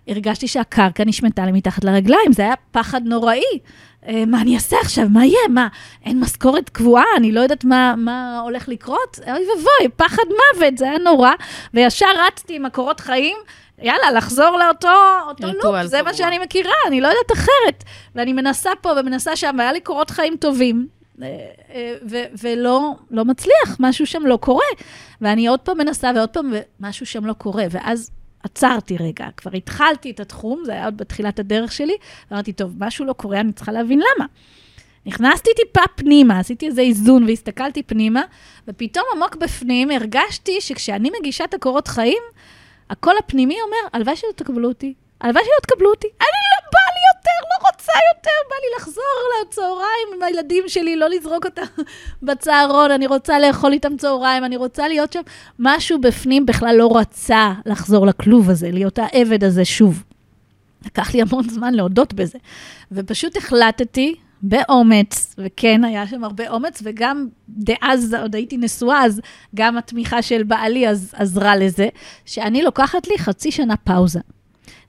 [0.07, 3.41] הרגשתי שהקרקע נשמטה לי מתחת לרגליים, זה היה פחד נוראי.
[4.07, 5.05] אה, מה אני אעשה עכשיו?
[5.09, 5.47] מה יהיה?
[5.49, 5.67] מה,
[6.05, 7.03] אין משכורת קבועה?
[7.17, 9.19] אני לא יודעת מה, מה הולך לקרות?
[9.27, 11.31] אוי ואבוי, פחד מוות, זה היה נורא.
[11.73, 13.37] וישר רצתי עם הקורות חיים,
[13.81, 14.87] יאללה, לחזור לאותו
[15.63, 17.83] לופ, זה מה שאני מכירה, אני לא יודעת אחרת.
[18.15, 20.98] ואני מנסה פה ומנסה שם, והיה לי קורות חיים טובים.
[21.23, 21.93] אה,
[22.41, 24.65] ולא לא מצליח, משהו שם לא קורה.
[25.21, 27.65] ואני עוד פעם מנסה ועוד פעם, ומשהו שם לא קורה.
[27.71, 28.11] ואז
[28.43, 31.97] עצרתי רגע, כבר התחלתי את התחום, זה היה עוד בתחילת הדרך שלי,
[32.31, 34.25] ואמרתי, טוב, משהו לא קורה, אני צריכה להבין למה.
[35.05, 38.21] נכנסתי טיפה פנימה, עשיתי איזה איזון והסתכלתי פנימה,
[38.67, 42.23] ופתאום עמוק בפנים הרגשתי שכשאני מגישה את הקורות חיים,
[42.89, 47.01] הקול הפנימי אומר, הלוואי שלא תקבלו אותי, הלוואי שלא תקבלו אותי, אני לא בא לי
[47.15, 49.03] יותר, לא רוצה יותר, בא לי לחזור
[49.41, 51.83] לצהריים עם הילדים שלי, לא לזרוק אותם
[52.27, 55.21] בצהרון, אני רוצה לאכול איתם צהריים, אני רוצה להיות שם.
[55.59, 60.03] משהו בפנים בכלל לא רצה לחזור לכלוב הזה, להיות העבד הזה שוב.
[60.85, 62.37] לקח לי המון זמן להודות בזה.
[62.91, 69.21] ופשוט החלטתי, באומץ, וכן, היה שם הרבה אומץ, וגם דאז, עוד הייתי נשואה, אז
[69.55, 71.87] גם התמיכה של בעלי אז, עזרה לזה,
[72.25, 74.19] שאני לוקחת לי חצי שנה פאוזה.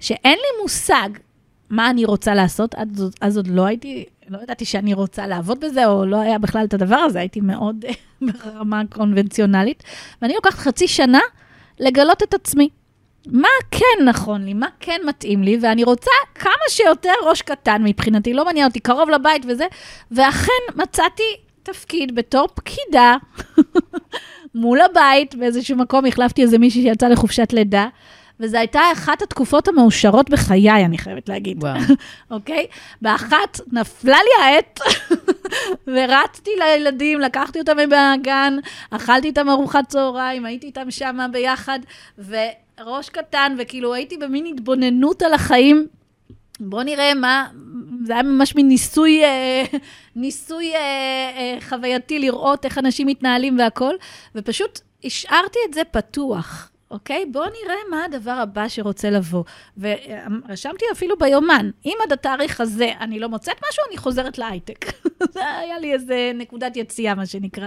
[0.00, 1.08] שאין לי מושג
[1.70, 5.86] מה אני רוצה לעשות, אז, אז עוד לא הייתי לא ידעתי שאני רוצה לעבוד בזה,
[5.86, 7.84] או לא היה בכלל את הדבר הזה, הייתי מאוד
[8.26, 9.82] ברמה קונבנציונלית.
[10.22, 11.20] ואני לוקחת חצי שנה
[11.80, 12.68] לגלות את עצמי.
[13.26, 18.34] מה כן נכון לי, מה כן מתאים לי, ואני רוצה כמה שיותר ראש קטן מבחינתי,
[18.34, 19.64] לא מעניין אותי, קרוב לבית וזה,
[20.10, 21.22] ואכן מצאתי
[21.62, 23.16] תפקיד בתור פקידה
[24.54, 27.88] מול הבית, באיזשהו מקום החלפתי איזה מישהי שיצאה לחופשת לידה,
[28.40, 31.64] וזו הייתה אחת התקופות המאושרות בחיי, אני חייבת להגיד.
[31.64, 31.80] וואו.
[32.30, 32.66] אוקיי?
[33.02, 34.80] באחת נפלה לי העט,
[35.94, 38.56] ורצתי לילדים, לקחתי אותם מהגן,
[38.90, 41.78] אכלתי איתם ארוחת צהריים, הייתי איתם שם ביחד,
[42.18, 45.86] וראש קטן, וכאילו הייתי במין התבוננות על החיים.
[46.60, 47.48] בואו נראה מה,
[48.04, 49.64] זה היה ממש מין ניסוי, אה,
[50.16, 50.80] ניסוי אה,
[51.36, 53.96] אה, חווייתי לראות איך אנשים מתנהלים והכול,
[54.34, 56.70] ופשוט השארתי את זה פתוח.
[56.90, 57.26] אוקיי?
[57.26, 59.44] בואו נראה מה הדבר הבא שרוצה לבוא.
[59.78, 64.86] ורשמתי אפילו ביומן, אם עד התאריך הזה אני לא מוצאת משהו, אני חוזרת להייטק.
[65.34, 67.66] זה היה לי איזה נקודת יציאה, מה שנקרא.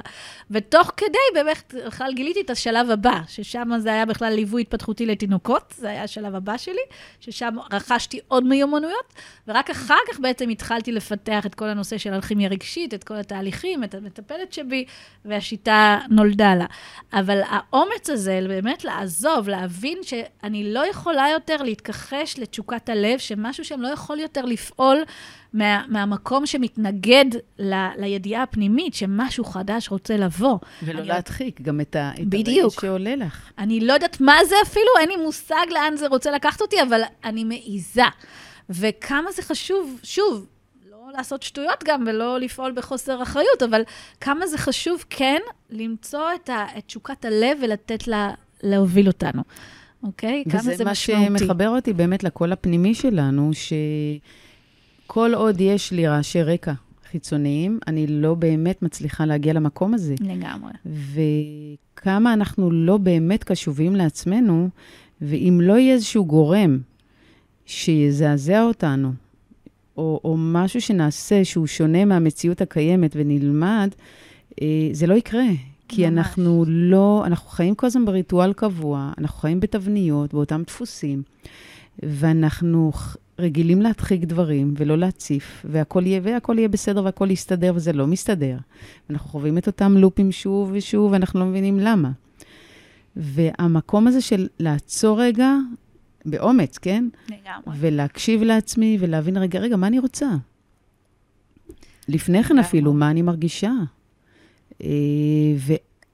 [0.52, 5.74] ותוך כדי, באמת, בכלל גיליתי את השלב הבא, ששם זה היה בכלל ליווי התפתחותי לתינוקות,
[5.78, 6.82] זה היה השלב הבא שלי,
[7.20, 9.14] ששם רכשתי עוד מיומנויות,
[9.48, 13.84] ורק אחר כך בעצם התחלתי לפתח את כל הנושא של אלכימיה רגשית, את כל התהליכים,
[13.84, 14.86] את המטפלת שבי,
[15.26, 16.66] והשיטה נולדה לה.
[17.14, 23.66] אבל האומץ הזה, באמת לעזור, לעזוב, להבין שאני לא יכולה יותר להתכחש לתשוקת הלב, שמשהו
[23.66, 25.04] שם לא יכול יותר לפעול
[25.54, 27.26] מה, מהמקום שמתנגד
[27.60, 30.58] ל, לידיעה הפנימית, שמשהו חדש רוצה לבוא.
[30.84, 31.08] ולא אני...
[31.08, 32.28] להדחיק גם את, ה, את
[32.82, 33.52] שעולה לך.
[33.58, 37.02] אני לא יודעת מה זה אפילו, אין לי מושג לאן זה רוצה לקחת אותי, אבל
[37.24, 38.04] אני מעיזה.
[38.70, 40.48] וכמה זה חשוב, שוב,
[40.92, 43.82] לא לעשות שטויות גם ולא לפעול בחוסר אחריות, אבל
[44.22, 48.30] כמה זה חשוב כן למצוא את, ה, את תשוקת הלב ולתת לה
[48.64, 49.42] להוביל אותנו,
[50.04, 50.44] אוקיי?
[50.50, 51.22] כמה זה משמעותי.
[51.22, 53.52] וזה מה שמחבר אותי באמת לקול הפנימי שלנו,
[55.06, 56.74] שכל עוד יש לי רעשי רקע
[57.12, 60.16] חיצוניים, אני לא באמת מצליחה להגיע למקום הזה.
[60.22, 60.72] לגמרי.
[60.86, 64.70] וכמה אנחנו לא באמת קשובים לעצמנו,
[65.22, 66.80] ואם לא יהיה איזשהו גורם
[67.66, 69.12] שיזעזע אותנו,
[69.98, 73.90] או, או משהו שנעשה שהוא שונה מהמציאות הקיימת ונלמד,
[74.62, 75.46] אה, זה לא יקרה.
[75.88, 76.18] כי ממש.
[76.18, 81.24] אנחנו לא, אנחנו חיים כל הזמן בריטואל קבוע, אנחנו חיים בתבניות, באותם דפוסים,
[82.04, 82.92] ואנחנו
[83.40, 88.58] רגילים להדחיק דברים ולא להציף, והכל יהיה, והכל יהיה בסדר והכל יסתדר, וזה לא מסתדר.
[89.10, 92.12] אנחנו חווים את אותם לופים שוב ושוב, ואנחנו לא מבינים למה.
[93.16, 95.56] והמקום הזה של לעצור רגע,
[96.26, 97.08] באומץ, כן?
[97.28, 97.78] לגמרי.
[97.80, 100.30] ולהקשיב לעצמי ולהבין, רגע, רגע, מה אני רוצה?
[102.08, 103.72] לפני כן אפילו, מה אני מרגישה?
[104.84, 104.90] אה,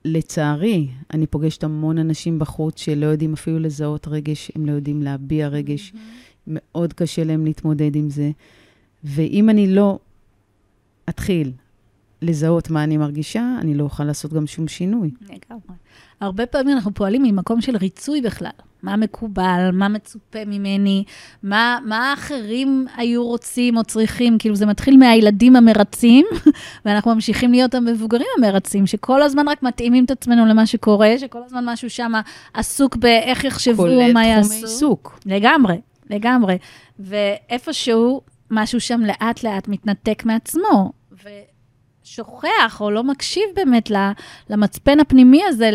[0.06, 5.48] ולצערי, אני פוגשת המון אנשים בחוץ שלא יודעים אפילו לזהות רגש, הם לא יודעים להביע
[5.48, 5.98] רגש, mm-hmm.
[6.48, 8.32] מאוד קשה להם להתמודד עם זה.
[9.04, 10.00] ואם אני לא
[11.10, 11.52] אתחיל
[12.22, 15.12] לזהות מה אני מרגישה, אני לא אוכל לעשות גם שום שינוי.
[15.22, 15.78] לגמרי.
[16.22, 18.50] הרבה פעמים אנחנו פועלים ממקום של ריצוי בכלל.
[18.84, 21.04] מה מקובל, מה מצופה ממני,
[21.44, 24.38] מה, מה האחרים היו רוצים או צריכים.
[24.38, 26.26] כאילו, זה מתחיל מהילדים המרצים,
[26.86, 31.64] ואנחנו ממשיכים להיות המבוגרים המרצים, שכל הזמן רק מתאימים את עצמנו למה שקורה, שכל הזמן
[31.66, 32.12] משהו שם
[32.54, 34.50] עסוק באיך יחשבו או מה יעשו.
[34.50, 35.20] כולל תחומי עיסוק.
[35.26, 35.78] לגמרי,
[36.10, 36.58] לגמרי.
[37.00, 40.92] ואיפשהו, משהו שם לאט-לאט מתנתק מעצמו.
[42.10, 43.92] ושוכח או לא מקשיב באמת
[44.50, 45.72] למצפן הפנימי הזה,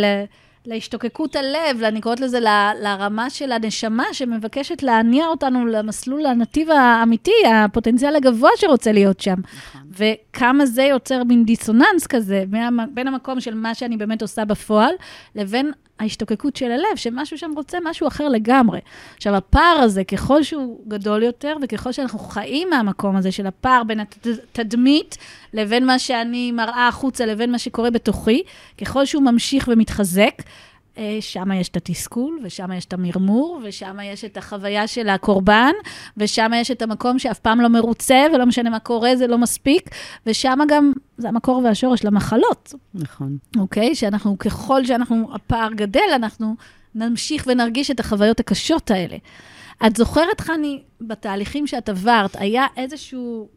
[0.66, 2.40] להשתוקקות הלב, אני קוראת לזה
[2.82, 9.34] לרמה של הנשמה שמבקשת להניע אותנו למסלול הנתיב האמיתי, הפוטנציאל הגבוה שרוצה להיות שם.
[9.34, 9.80] נכון.
[9.90, 12.44] וכמה זה יוצר מין דיסוננס כזה
[12.90, 14.94] בין המקום של מה שאני באמת עושה בפועל,
[15.34, 18.80] לבין ההשתוקקות של הלב, שמשהו שם רוצה משהו אחר לגמרי.
[19.16, 24.00] עכשיו, הפער הזה, ככל שהוא גדול יותר, וככל שאנחנו חיים מהמקום הזה של הפער בין
[24.00, 25.16] התדמית
[25.52, 28.42] לבין מה שאני מראה החוצה, לבין מה שקורה בתוכי,
[28.80, 30.34] ככל שהוא ממשיך ומתחזק,
[31.20, 35.72] שם יש את התסכול, ושם יש את המרמור, ושם יש את החוויה של הקורבן,
[36.16, 39.90] ושם יש את המקום שאף פעם לא מרוצה, ולא משנה מה קורה, זה לא מספיק,
[40.26, 42.74] ושם גם, זה המקור והשורש למחלות.
[42.94, 43.36] נכון.
[43.58, 43.94] אוקיי?
[43.94, 46.54] שאנחנו, ככל שאנחנו, הפער גדל, אנחנו
[46.94, 49.16] נמשיך ונרגיש את החוויות הקשות האלה.
[49.86, 53.48] את זוכרת, חני, בתהליכים שאת עברת, היה איזשהו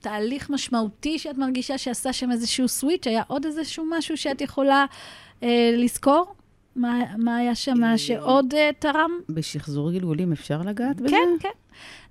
[0.00, 3.06] תהליך משמעותי שאת מרגישה שעשה שם איזשהו סוויץ'?
[3.06, 4.84] היה עוד איזשהו משהו שאת יכולה
[5.42, 6.34] אה, לזכור?
[6.76, 9.10] מה, מה היה שם אה, שעוד uh, תרם?
[9.28, 11.08] בשחזור גלגולים אפשר לגעת בזה?
[11.08, 11.48] כן, כן.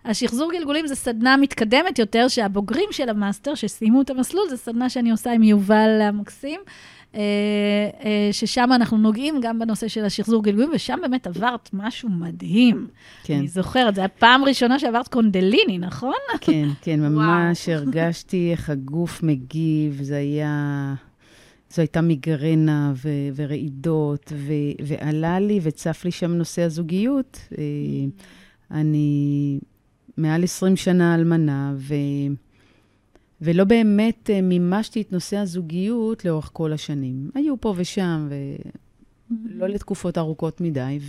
[0.05, 5.11] השחזור גלגולים זה סדנה מתקדמת יותר, שהבוגרים של המאסטר, שסיימו את המסלול, זו סדנה שאני
[5.11, 6.59] עושה עם יובל המקסים,
[7.15, 7.21] אה,
[8.05, 12.87] אה, ששם אנחנו נוגעים גם בנושא של השחזור גלגולים, ושם באמת עברת משהו מדהים.
[13.23, 13.37] כן.
[13.37, 16.13] אני זוכרת, זו הפעם הראשונה שעברת קונדליני, נכון?
[16.41, 20.93] כן, כן, ממש הרגשתי איך הגוף מגיב, זה היה...
[21.73, 27.39] זו הייתה מיגרנה ו- ורעידות, ו- ועלה לי וצף לי שם נושא הזוגיות.
[27.51, 27.55] Mm.
[28.71, 29.59] אני
[30.17, 31.93] מעל 20 שנה אלמנה, ו...
[33.41, 37.29] ולא באמת אה, מימשתי את נושא הזוגיות לאורך כל השנים.
[37.35, 39.69] היו פה ושם, ולא mm-hmm.
[39.69, 40.99] לתקופות ארוכות מדי,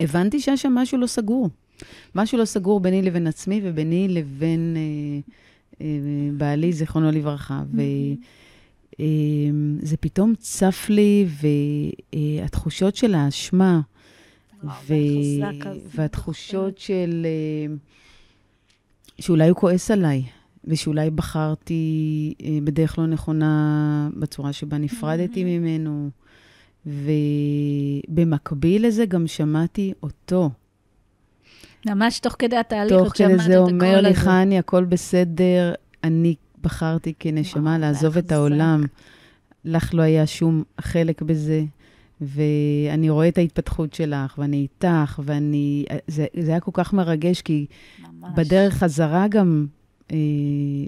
[0.00, 1.48] והבנתי שהיה שם משהו לא סגור.
[2.14, 5.20] משהו לא סגור ביני לבין עצמי וביני לבין אה,
[5.80, 5.86] אה,
[6.36, 7.60] בעלי, זיכרונו לברכה.
[7.60, 7.74] Mm-hmm.
[7.74, 7.84] וזה
[9.00, 9.06] אה,
[10.00, 11.26] פתאום צף לי,
[12.12, 13.80] והתחושות של האשמה,
[14.64, 14.94] ו...
[15.94, 17.26] והתחושות של...
[17.26, 17.74] אה,
[19.20, 20.22] שאולי הוא כועס עליי,
[20.64, 25.46] ושאולי בחרתי אה, בדרך לא נכונה בצורה שבה נפרדתי mm-hmm.
[25.46, 26.10] ממנו.
[26.86, 30.50] ובמקביל לזה גם שמעתי אותו.
[31.86, 37.70] ממש תוך כדי התהליך, תוך כדי זה אומר לי, חני, הכל בסדר, אני בחרתי כנשמה
[37.70, 38.84] וואו, לעזוב את העולם.
[39.64, 41.64] לך לא היה שום חלק בזה.
[42.20, 45.84] ואני רואה את ההתפתחות שלך, ואני איתך, ואני...
[46.06, 47.66] זה, זה היה כל כך מרגש, כי
[47.98, 48.30] ממש.
[48.36, 49.66] בדרך חזרה גם,
[50.10, 50.16] אה,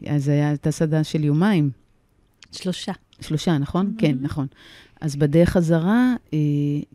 [0.08, 1.70] אז הייתה סדנה של יומיים.
[2.52, 2.92] שלושה.
[3.20, 3.86] שלושה, נכון?
[3.86, 4.00] Mm-hmm.
[4.00, 4.46] כן, נכון.
[5.00, 6.38] אז בדרך חזרה אה,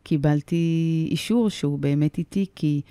[0.03, 2.81] קיבלתי אישור שהוא באמת איתי, כי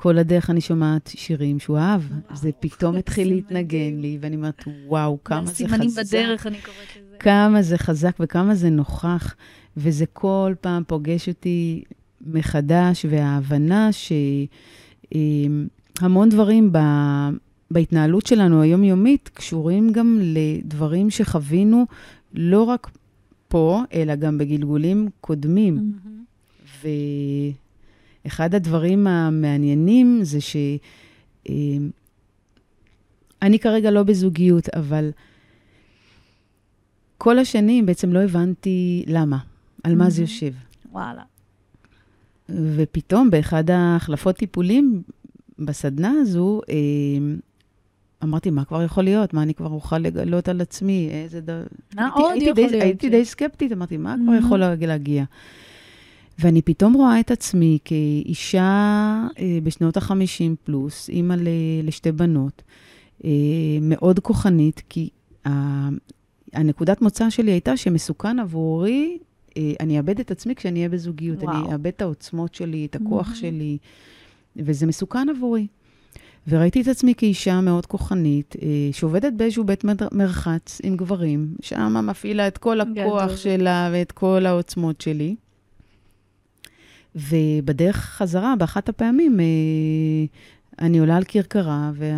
[0.00, 2.02] כל הדרך אני שומעת שירים שהוא אהב.
[2.34, 5.56] זה פתאום התחיל להתנגן לי, ואני אומרת, וואו, כמה זה חזק.
[5.56, 7.16] סימנים בדרך, אני קוראת לזה.
[7.18, 9.34] כמה זה חזק וכמה זה נוכח.
[9.76, 11.82] וזה כל פעם פוגש אותי
[12.26, 13.90] מחדש, וההבנה
[15.12, 16.78] שהמון דברים ב...
[17.70, 21.86] בהתנהלות שלנו היומיומית קשורים גם לדברים שחווינו
[22.34, 22.90] לא רק
[23.48, 25.78] פה, אלא גם בגלגולים קודמים.
[25.78, 26.86] Mm-hmm.
[28.24, 30.56] ואחד הדברים המעניינים זה ש...
[33.42, 35.10] אני כרגע לא בזוגיות, אבל
[37.18, 39.38] כל השנים בעצם לא הבנתי למה.
[39.84, 40.52] על מה זה יושב.
[40.92, 41.22] וואלה.
[42.48, 45.02] ופתאום, באחד ההחלפות טיפולים
[45.58, 46.74] בסדנה הזו, אה,
[48.22, 49.34] אמרתי, מה כבר יכול להיות?
[49.34, 51.08] מה אני כבר אוכל לגלות על עצמי?
[51.12, 51.62] איזה דבר...
[51.94, 52.82] מה עוד יכול להיות?
[52.82, 53.08] הייתי.
[53.08, 55.24] די סקפטית, אמרתי, מה כבר יכול להגיע?
[56.38, 58.62] ואני פתאום רואה את עצמי כאישה
[59.38, 61.36] אה, בשנות ה-50 פלוס, אימא
[61.82, 62.62] לשתי בנות,
[63.24, 63.30] אה,
[63.80, 65.08] מאוד כוחנית, כי
[66.52, 69.18] הנקודת מוצא שלי הייתה שמסוכן עבורי
[69.56, 71.42] אה, אני אאבד את עצמי כשאני אהיה בזוגיות.
[71.42, 71.64] וואו.
[71.64, 73.34] אני אאבד את העוצמות שלי, את הכוח mm-hmm.
[73.34, 73.78] שלי,
[74.56, 75.66] וזה מסוכן עבורי.
[76.48, 78.56] וראיתי את עצמי כאישה מאוד כוחנית,
[78.92, 83.36] שעובדת באיזשהו בית מרחץ עם גברים, שם מפעילה את כל הכוח גדול.
[83.36, 85.36] שלה ואת כל העוצמות שלי.
[87.14, 89.44] ובדרך חזרה, באחת הפעמים, אה,
[90.78, 92.08] אני עולה על כרכרה, וה...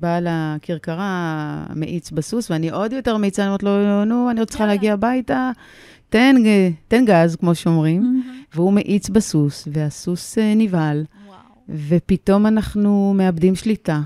[0.00, 4.66] בעל הכרכרה מאיץ בסוס, ואני עוד יותר מאיצה, אני אומרת לו, נו, אני עוד צריכה
[4.66, 5.50] להגיע הביתה,
[6.08, 6.36] תן,
[6.88, 8.22] תן גז, כמו שאומרים,
[8.54, 11.04] והוא מאיץ בסוס, והסוס אה, נבהל,
[11.88, 14.00] ופתאום אנחנו מאבדים שליטה,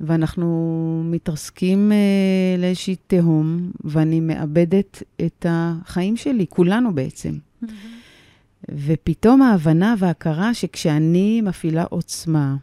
[0.00, 1.96] ואנחנו מתרסקים אה,
[2.58, 7.32] לאיזושהי תהום, ואני מאבדת את החיים שלי, כולנו בעצם.
[8.68, 12.56] ופתאום ההבנה וההכרה שכשאני מפעילה עוצמה,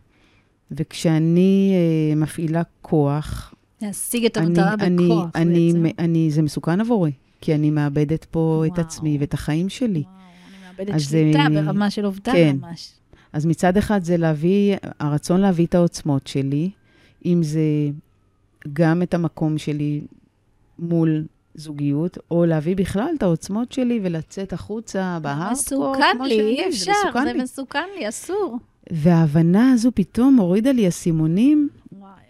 [0.72, 3.54] וכשאני uh, מפעילה כוח...
[3.82, 5.86] להשיג את המטרה אני, בכוח אני, בעצם.
[5.86, 7.12] אני, אני, זה מסוכן עבורי,
[7.42, 8.66] כי אני מאבדת פה וואו.
[8.66, 10.04] את עצמי ואת החיים שלי.
[10.06, 10.16] וואו,
[10.48, 12.56] אני מאבדת שליטה זה, ברמה של אובדן כן.
[12.62, 12.92] ממש.
[13.34, 16.70] אז מצד אחד זה להביא, הרצון להביא את העוצמות שלי,
[17.26, 17.62] אם זה
[18.74, 20.02] גם את המקום שלי
[20.80, 26.92] מול זוגיות, או להביא בכלל את העוצמות שלי ולצאת החוצה בהארדקור, כמו לי, אי אפשר,
[27.14, 28.58] זה, זה מסוכן לי, אסור.
[28.92, 31.70] וההבנה הזו פתאום הורידה לי אסימונים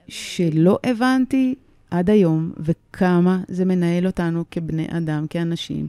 [0.08, 1.56] שלא הבנתי
[1.92, 5.88] עד היום, וכמה זה מנהל אותנו כבני אדם, כאנשים,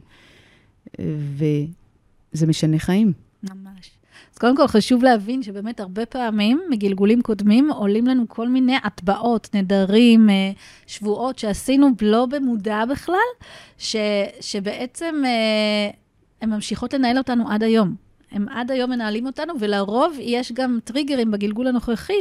[0.99, 3.13] וזה משנה חיים.
[3.43, 3.91] ממש.
[4.35, 9.49] אז קודם כל, חשוב להבין שבאמת הרבה פעמים, מגלגולים קודמים, עולים לנו כל מיני הטבעות,
[9.53, 10.51] נדרים, אה,
[10.87, 13.15] שבועות שעשינו לא במודע בכלל,
[13.77, 13.95] ש,
[14.41, 15.89] שבעצם אה,
[16.41, 17.95] הן ממשיכות לנהל אותנו עד היום.
[18.31, 22.19] הם עד היום מנהלים אותנו, ולרוב יש גם טריגרים בגלגול הנוכחי,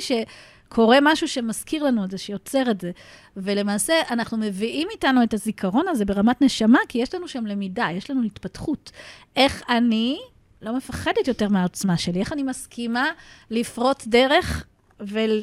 [0.69, 2.91] קורה משהו שמזכיר לנו את זה, שיוצר את זה.
[3.37, 8.11] ולמעשה, אנחנו מביאים איתנו את הזיכרון הזה ברמת נשמה, כי יש לנו שם למידה, יש
[8.11, 8.91] לנו התפתחות.
[9.37, 10.19] איך אני
[10.65, 13.11] לא מפחדת יותר מהעוצמה שלי, איך אני מסכימה
[13.51, 14.65] לפרוץ דרך
[15.01, 15.41] ול...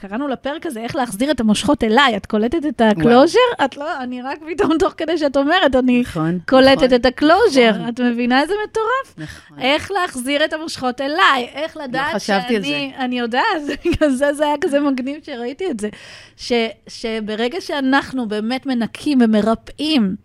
[0.00, 2.16] קראנו לפרק הזה, איך להחזיר את המושכות אליי.
[2.16, 3.64] את קולטת את ה-closure?
[3.64, 7.70] את לא, אני רק פתאום תוך כדי שאת אומרת, אני נכון, קולטת נכון, את ה-closure.
[7.70, 7.88] נכון.
[7.88, 9.18] את מבינה איזה מטורף?
[9.18, 9.58] נכון.
[9.58, 12.56] איך להחזיר את המושכות אליי, איך לא לדעת לא שאני...
[12.56, 12.90] על זה.
[12.98, 13.44] אני יודעת,
[14.18, 15.88] זה זה היה כזה מגניב שראיתי את זה.
[16.36, 16.52] ש,
[16.88, 20.16] שברגע שאנחנו באמת מנקים ומרפאים,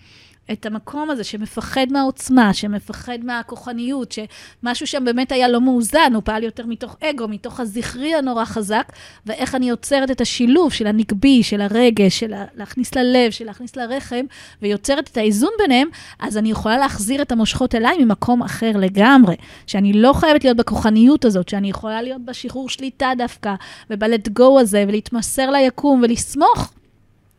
[0.51, 6.43] את המקום הזה שמפחד מהעוצמה, שמפחד מהכוחניות, שמשהו שם באמת היה לא מאוזן, הוא פעל
[6.43, 8.91] יותר מתוך אגו, מתוך הזכרי הנורא חזק,
[9.25, 14.25] ואיך אני יוצרת את השילוב של הנקבי, של הרגש, של להכניס ללב, של להכניס לרחם,
[14.61, 15.87] ויוצרת את האיזון ביניהם,
[16.19, 19.35] אז אני יכולה להחזיר את המושכות אליי ממקום אחר לגמרי.
[19.67, 23.55] שאני לא חייבת להיות בכוחניות הזאת, שאני יכולה להיות בשחרור שליטה דווקא,
[23.89, 26.73] וב-let go הזה, ולהתמסר ליקום ולסמוך.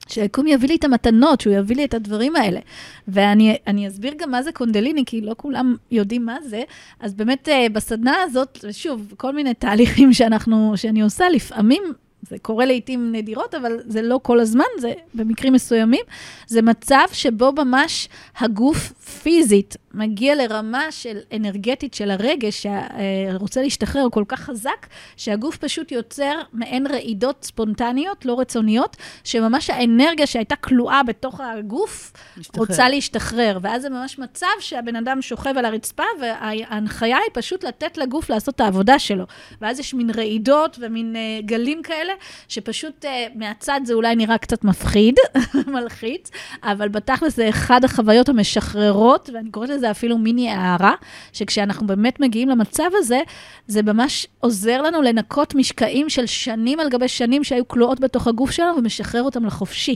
[0.07, 2.61] שהיקום יביא לי את המתנות, שהוא יביא לי את הדברים האלה.
[3.09, 6.63] ואני אסביר גם מה זה קונדליני, כי לא כולם יודעים מה זה.
[7.01, 11.83] אז באמת, אה, בסדנה הזאת, שוב, כל מיני תהליכים שאנחנו, שאני עושה, לפעמים
[12.29, 16.05] זה קורה לעיתים נדירות, אבל זה לא כל הזמן, זה במקרים מסוימים.
[16.47, 18.09] זה מצב שבו ממש
[18.39, 25.57] הגוף פיזית מגיע לרמה של אנרגטית של הרגש שרוצה להשתחרר, הוא כל כך חזק, שהגוף
[25.57, 32.65] פשוט יוצר מעין רעידות ספונטניות, לא רצוניות, שממש האנרגיה שהייתה כלואה בתוך הגוף משתחרר.
[32.65, 33.59] רוצה להשתחרר.
[33.63, 38.55] ואז זה ממש מצב שהבן אדם שוכב על הרצפה, וההנחיה היא פשוט לתת לגוף לעשות
[38.55, 39.25] את העבודה שלו.
[39.61, 42.13] ואז יש מין רעידות ומין uh, גלים כאלה,
[42.49, 45.15] שפשוט uh, מהצד זה אולי נראה קצת מפחיד,
[45.75, 46.31] מלחיץ,
[46.63, 50.95] אבל בתכלס זה אחד החוויות המשחררות, ואני קוראת לזה אפילו מיני הערה,
[51.33, 53.21] שכשאנחנו באמת מגיעים למצב הזה,
[53.67, 58.51] זה ממש עוזר לנו לנקות משקעים של שנים על גבי שנים שהיו כלואות בתוך הגוף
[58.51, 59.95] שלנו ומשחרר אותם לחופשי.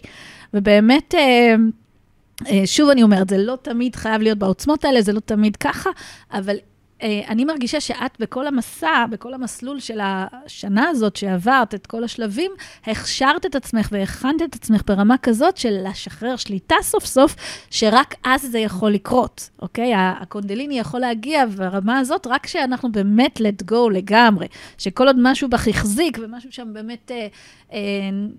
[0.54, 1.14] ובאמת...
[2.46, 5.90] אה, שוב אני אומרת, זה לא תמיד חייב להיות בעוצמות האלה, זה לא תמיד ככה,
[6.32, 6.56] אבל
[7.28, 12.52] אני מרגישה שאת בכל המסע, בכל המסלול של השנה הזאת שעברת, את כל השלבים,
[12.86, 17.36] הכשרת את עצמך והכנת את עצמך ברמה כזאת של לשחרר שליטה סוף סוף,
[17.70, 19.92] שרק אז זה יכול לקרות, אוקיי?
[19.94, 24.46] הקונדליני יכול להגיע ברמה הזאת רק כשאנחנו באמת let go לגמרי.
[24.78, 27.26] שכל עוד משהו בך החזיק ומשהו שם באמת אה,
[27.72, 27.78] אה,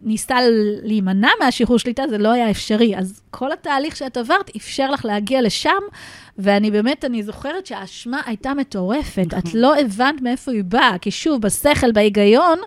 [0.04, 0.38] ניסה
[0.84, 2.98] להימנע מהשחרור שליטה, זה לא היה אפשרי.
[2.98, 5.82] אז כל התהליך שאת עברת אפשר לך להגיע לשם.
[6.38, 9.28] ואני באמת, אני זוכרת שהאשמה הייתה מטורפת.
[9.28, 9.60] את נכון.
[9.60, 12.60] לא הבנת מאיפה היא באה, כי שוב, בשכל, בהיגיון,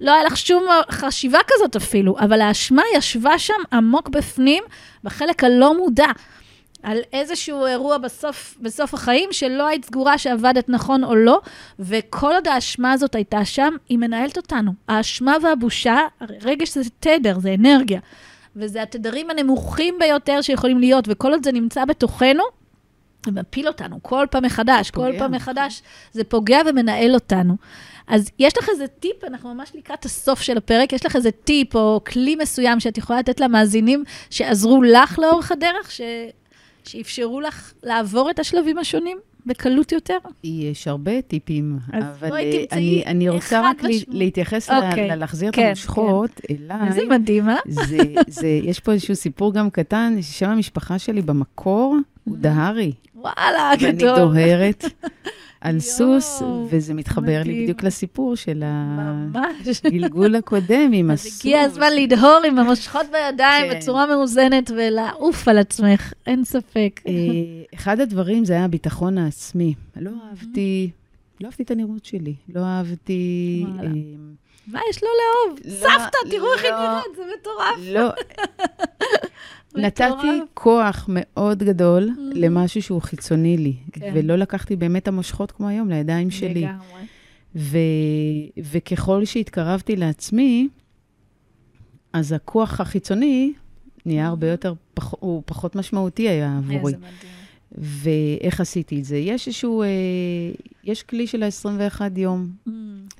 [0.00, 4.64] לא היה לך שום חשיבה כזאת אפילו, אבל האשמה ישבה שם עמוק בפנים,
[5.04, 6.10] בחלק הלא מודע.
[6.82, 11.40] על איזשהו אירוע בסוף, בסוף החיים, שלא היית סגורה שעבדת נכון או לא,
[11.78, 14.72] וכל עוד האשמה הזאת הייתה שם, היא מנהלת אותנו.
[14.88, 15.98] האשמה והבושה,
[16.42, 18.00] רגש זה תדר, זה אנרגיה,
[18.56, 22.44] וזה התדרים הנמוכים ביותר שיכולים להיות, וכל עוד זה נמצא בתוכנו,
[23.28, 25.12] זה מפיל אותנו כל פעם מחדש, פוגע.
[25.12, 25.82] כל פעם מחדש.
[26.12, 27.56] זה פוגע ומנהל אותנו.
[28.06, 31.76] אז יש לך איזה טיפ, אנחנו ממש לקראת הסוף של הפרק, יש לך איזה טיפ
[31.76, 36.00] או כלי מסוים שאת יכולה לתת למאזינים שעזרו לך לאורך הדרך, ש...
[36.84, 39.18] שאפשרו לך לעבור את השלבים השונים?
[39.46, 40.18] בקלות יותר?
[40.44, 44.14] יש הרבה טיפים, אבל אה, אני, אני רוצה רק משמע.
[44.14, 46.54] להתייחס אוקיי, להחזיר כן, את המושכות כן.
[46.54, 46.88] אליי.
[46.88, 47.56] איזה מדהים, אה?
[47.68, 47.98] זה,
[48.28, 51.96] זה, יש פה איזשהו סיפור גם קטן, שם המשפחה שלי במקור
[52.28, 52.92] הוא דהרי.
[53.14, 54.08] וואלה, גדול.
[54.10, 54.84] ואני דוהרת.
[55.60, 58.62] על סוס, וזה מתחבר לי בדיוק לסיפור של
[59.84, 61.32] הגלגול הקודם עם הסוס.
[61.32, 63.78] אז הגיע הזמן לדהור עם המושכות בידיים כן.
[63.78, 67.00] בצורה מאוזנת ולעוף על עצמך, אין ספק.
[67.06, 67.12] אה,
[67.74, 69.74] אחד הדברים זה היה הביטחון העצמי.
[69.96, 70.90] לא אהבתי,
[71.40, 73.64] לא אהבתי את הנראות שלי, לא אהבתי...
[73.78, 73.84] אה,
[74.72, 75.60] מה יש לו לאהוב?
[75.64, 76.78] לא, סבתא, תראו איך היא לא.
[76.78, 77.76] נראית, זה מטורף.
[79.76, 82.20] נתתי כוח מאוד גדול mm-hmm.
[82.34, 84.12] למשהו שהוא חיצוני לי, כן.
[84.14, 86.62] ולא לקחתי באמת המושכות כמו היום לידיים שלי.
[86.62, 87.02] לגמרי.
[87.56, 87.78] ו...
[88.70, 90.68] וככל שהתקרבתי לעצמי,
[92.12, 93.52] אז הכוח החיצוני
[94.06, 94.50] נהיה הרבה mm-hmm.
[94.50, 95.14] יותר, פח...
[95.20, 96.94] הוא פחות משמעותי היה עבורי.
[96.94, 97.38] איזה מדהים.
[97.72, 99.16] ואיך עשיתי את זה?
[99.16, 99.88] יש איזשהו, אה,
[100.84, 102.70] יש כלי של ה-21 יום, mm.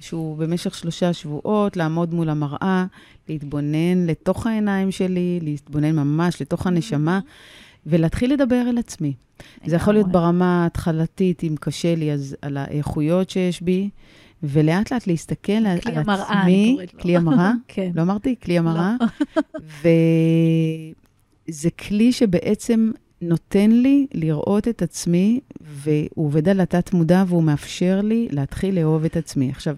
[0.01, 2.87] שהוא במשך שלושה שבועות, לעמוד מול המראה,
[3.29, 7.79] להתבונן לתוך העיניים שלי, להתבונן ממש לתוך הנשמה, mm-hmm.
[7.87, 9.15] ולהתחיל לדבר אל עצמי.
[9.67, 13.91] זה יכול להיות ברמה ההתחלתית, אם קשה לי, אז על האיכויות שיש בי,
[14.43, 16.77] ולאט לאט להסתכל על, המראה, עצמי.
[16.77, 17.53] כלי המראה, כלי המראה?
[17.69, 17.91] כן.
[17.95, 18.35] לא אמרתי?
[18.43, 18.97] כלי המראה.
[19.01, 19.07] לא.
[21.49, 22.91] וזה כלי שבעצם
[23.23, 29.17] נותן לי לראות את עצמי, והוא עובד על התת-מודע והוא מאפשר לי להתחיל לאהוב את
[29.17, 29.51] עצמי.
[29.51, 29.77] עכשיו,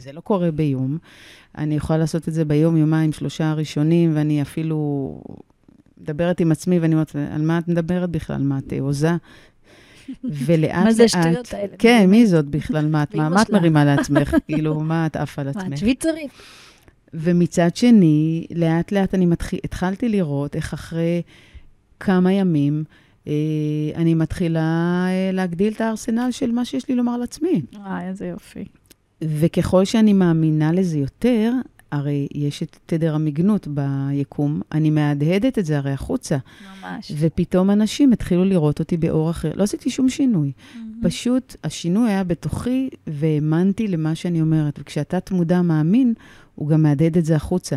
[0.00, 0.98] זה לא קורה ביום.
[1.58, 5.20] אני יכולה לעשות את זה ביום, יומיים, שלושה הראשונים, ואני אפילו
[6.00, 8.42] מדברת עם עצמי, ואני אומרת, על מה את מדברת בכלל?
[8.42, 9.10] מה, את הוזה?
[10.24, 10.84] ולאט לאט...
[10.84, 11.76] מה זה השטויות האלה?
[11.78, 12.86] כן, מי זאת בכלל?
[12.86, 14.36] מה את, מה את מרימה לעצמך?
[14.48, 15.62] כאילו, מה את עפה לעצמך?
[15.62, 16.30] מה, את שוויצרית?
[17.14, 21.22] ומצד שני, לאט לאט אני מתחיל, התחלתי לראות איך אחרי
[22.00, 22.84] כמה ימים,
[23.26, 23.32] אה,
[23.94, 27.62] אני מתחילה אה, להגדיל את הארסנל של מה שיש לי לומר לעצמי.
[27.74, 28.64] וואי, איזה יופי.
[29.24, 31.52] וככל שאני מאמינה לזה יותר,
[31.92, 36.36] הרי יש את תדר המגנות ביקום, אני מהדהדת את זה הרי החוצה.
[36.82, 37.12] ממש.
[37.18, 39.52] ופתאום אנשים התחילו לראות אותי באור אחר.
[39.54, 40.52] לא עשיתי שום שינוי.
[41.02, 44.78] פשוט השינוי היה בתוכי, והאמנתי למה שאני אומרת.
[44.78, 46.14] וכשאתה תמודע מאמין,
[46.54, 47.76] הוא גם מהדהד את זה החוצה.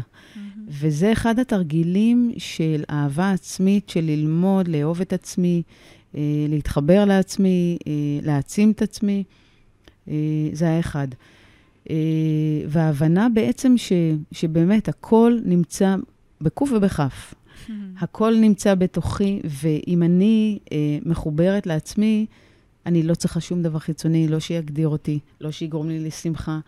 [0.68, 5.62] וזה אחד התרגילים של אהבה עצמית, של ללמוד, לאהוב את עצמי,
[6.16, 7.92] אה, להתחבר לעצמי, אה,
[8.22, 9.24] להעצים את עצמי.
[10.08, 10.14] אה,
[10.54, 11.08] זה היה אחד.
[11.90, 11.96] אה,
[12.68, 13.92] וההבנה בעצם ש,
[14.32, 15.96] שבאמת הכל נמצא
[16.42, 17.34] בקוף ובכף.
[18.02, 22.26] הכל נמצא בתוכי, ואם אני אה, מחוברת לעצמי,
[22.86, 26.60] אני לא צריכה שום דבר חיצוני, לא שיגדיר אותי, לא שיגרום לי לשמחה.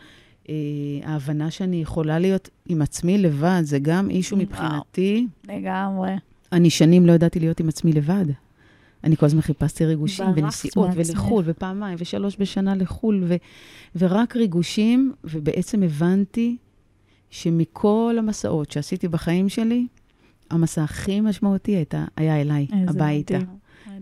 [0.50, 0.56] אה,
[1.04, 5.28] ההבנה שאני יכולה להיות עם עצמי לבד, זה גם אישו מבחינתי.
[5.50, 6.12] לגמרי.
[6.52, 8.26] אני שנים לא ידעתי להיות עם עצמי לבד.
[9.06, 10.90] אני כל הזמן חיפשתי ריגושים ונסיעות.
[10.96, 13.36] ולחו"ל, ופעמיים ושלוש בשנה לחו"ל, ו,
[13.96, 16.58] ורק ריגושים, ובעצם הבנתי
[17.30, 19.88] שמכל המסעות שעשיתי בחיים שלי,
[20.52, 23.38] המסע הכי משמעותי הייתה, היה אליי, הביתה.
[23.38, 23.48] מדהים,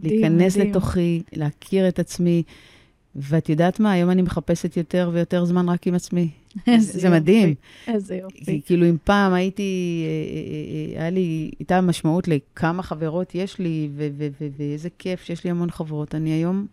[0.04, 0.70] להיכנס מדהים.
[0.70, 2.44] לתוכי, להכיר את עצמי.
[3.16, 3.92] ואת יודעת מה?
[3.92, 6.30] היום אני מחפשת יותר ויותר זמן רק עם עצמי.
[6.68, 7.50] איזה זה מדהים.
[7.50, 8.62] יופי, איזה יופי.
[8.66, 9.64] כאילו אם פעם הייתי,
[10.06, 13.90] אה, אה, אה, היה לי, הייתה משמעות לכמה חברות יש לי,
[14.60, 16.16] ואיזה כיף שיש לי המון חברות.
[16.16, 16.66] אני היום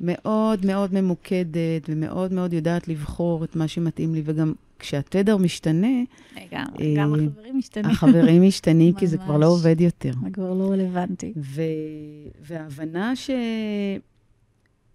[0.00, 6.02] מאוד מאוד ממוקדת, ומאוד מאוד יודעת לבחור את מה שמתאים לי, וגם כשהתדר משתנה,
[6.36, 7.90] לגמרי, גם החברים משתנים.
[7.90, 9.46] החברים משתנים, כי זה כבר לא.
[9.46, 10.12] עובד יותר.
[10.24, 11.32] זה כבר לא רלוונטי.
[12.42, 13.30] וההבנה ש...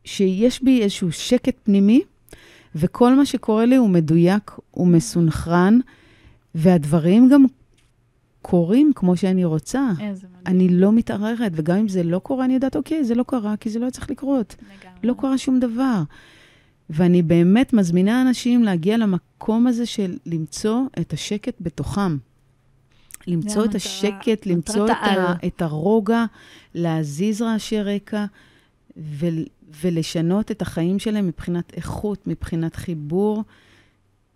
[0.06, 2.01] שיש בי איזשהו שקט פנימי,
[2.76, 5.80] וכל מה שקורה לי הוא מדויק, הוא מסונכרן,
[6.56, 7.45] והדברים גם
[8.41, 9.89] קורים כמו שאני רוצה.
[10.01, 10.43] איזה מדהים.
[10.47, 13.70] אני לא מתערערת, וגם אם זה לא קורה, אני יודעת, אוקיי, זה לא קרה, כי
[13.70, 14.56] זה לא צריך לקרות.
[14.62, 14.99] לגמרי.
[15.03, 16.01] לא קרה שום דבר.
[16.89, 22.18] ואני באמת מזמינה אנשים להגיע למקום הזה של למצוא את השקט בתוכם.
[23.28, 24.89] למצוא את המטרה- השקט, למצוא את.
[24.89, 26.26] ה, את הרוגע,
[26.76, 28.26] להזיז רעשי רקע
[28.97, 29.28] ו,
[29.82, 33.43] ולשנות את החיים שלהם מבחינת איכות, מבחינת חיבור.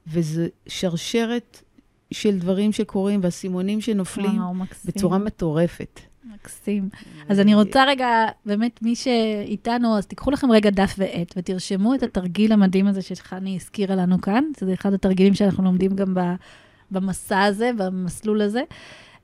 [0.08, 1.62] וזו שרשרת
[2.12, 4.92] של דברים שקורים והסימונים שנופלים וואו, מקסים.
[4.96, 6.00] בצורה מטורפת.
[6.34, 6.90] מקסים.
[7.30, 12.04] אז אני רוצה רגע, באמת, מי שאיתנו, אז תיקחו לכם רגע דף ועט ותרשמו את
[12.04, 14.44] התרגיל המדהים הזה שחני הזכירה לנו כאן.
[14.58, 16.14] זה אחד התרגילים שאנחנו לומדים גם
[16.92, 18.62] במסע הזה, במסלול הזה,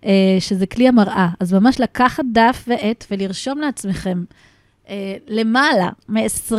[0.06, 1.30] אה, שזה כלי המראה.
[1.40, 4.24] אז ממש לקחת דף ועט ולרשום לעצמכם
[4.90, 6.56] אה, למעלה מ-20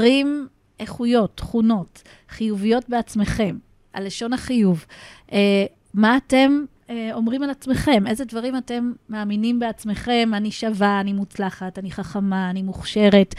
[0.81, 3.57] איכויות, תכונות, חיוביות בעצמכם,
[3.93, 4.85] על לשון החיוב.
[5.33, 5.65] אה,
[5.95, 8.07] מה אתם אה, אומרים על עצמכם?
[8.07, 10.31] איזה דברים אתם מאמינים בעצמכם?
[10.35, 13.35] אני שווה, אני מוצלחת, אני חכמה, אני מוכשרת.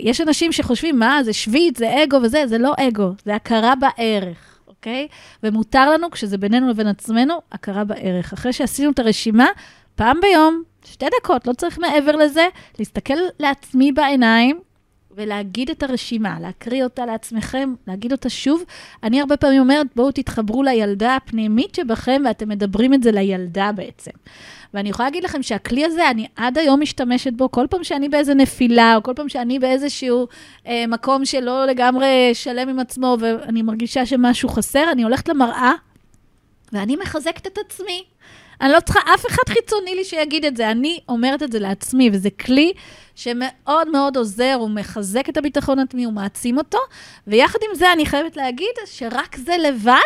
[0.00, 4.58] יש אנשים שחושבים, מה, זה שביט, זה אגו וזה, זה לא אגו, זה הכרה בערך,
[4.68, 5.08] אוקיי?
[5.42, 8.32] ומותר לנו, כשזה בינינו לבין עצמנו, הכרה בערך.
[8.32, 9.46] אחרי שעשינו את הרשימה,
[9.94, 14.60] פעם ביום, שתי דקות, לא צריך מעבר לזה, להסתכל לעצמי בעיניים
[15.16, 18.62] ולהגיד את הרשימה, להקריא אותה לעצמכם, להגיד אותה שוב.
[19.02, 24.10] אני הרבה פעמים אומרת, בואו תתחברו לילדה הפנימית שבכם, ואתם מדברים את זה לילדה בעצם.
[24.74, 28.34] ואני יכולה להגיד לכם שהכלי הזה, אני עד היום משתמשת בו, כל פעם שאני באיזה
[28.34, 30.26] נפילה, או כל פעם שאני באיזשהו
[30.66, 35.72] אה, מקום שלא לגמרי שלם עם עצמו, ואני מרגישה שמשהו חסר, אני הולכת למראה,
[36.72, 38.04] ואני מחזקת את עצמי.
[38.64, 42.10] אני לא צריכה אף אחד חיצוני לי שיגיד את זה, אני אומרת את זה לעצמי,
[42.12, 42.72] וזה כלי
[43.14, 46.78] שמאוד מאוד עוזר, הוא מחזק את הביטחון העצמי, הוא מעצים אותו,
[47.26, 49.98] ויחד עם זה אני חייבת להגיד שרק זה לבד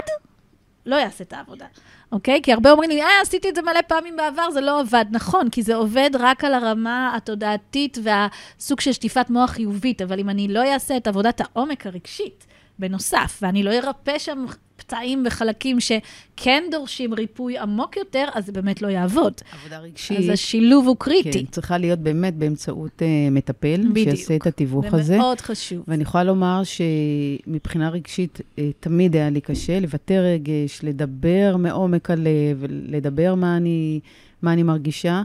[0.86, 1.66] לא יעשה את העבודה,
[2.12, 2.40] אוקיי?
[2.42, 5.04] כי הרבה אומרים לי, אה, עשיתי את זה מלא פעמים בעבר, זה לא עבד.
[5.10, 10.30] נכון, כי זה עובד רק על הרמה התודעתית והסוג של שטיפת מוח חיובית, אבל אם
[10.30, 12.46] אני לא אעשה את עבודת העומק הרגשית,
[12.78, 14.46] בנוסף, ואני לא ארפא שם
[14.78, 19.32] פצעים וחלקים שכן דורשים ריפוי עמוק יותר, אז זה באמת לא יעבוד.
[19.52, 20.18] עבודה רגשית.
[20.18, 21.32] אז השילוב הוא קריטי.
[21.32, 24.08] כן, צריכה להיות באמת באמצעות uh, מטפל, בדיוק.
[24.16, 25.18] שיעשה את התיווך זה הזה.
[25.18, 25.84] מאוד חשוב.
[25.88, 32.64] ואני יכולה לומר שמבחינה רגשית, uh, תמיד היה לי קשה לבטא רגש, לדבר מעומק הלב,
[32.68, 34.00] לדבר מה אני,
[34.42, 35.22] מה אני מרגישה.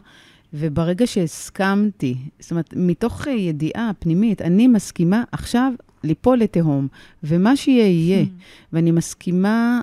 [0.54, 5.72] וברגע שהסכמתי, זאת אומרת, מתוך uh, ידיעה פנימית, אני מסכימה, עכשיו
[6.04, 6.88] ליפול לתהום,
[7.24, 8.26] ומה שיהיה, יהיה.
[8.74, 9.82] ואני מסכימה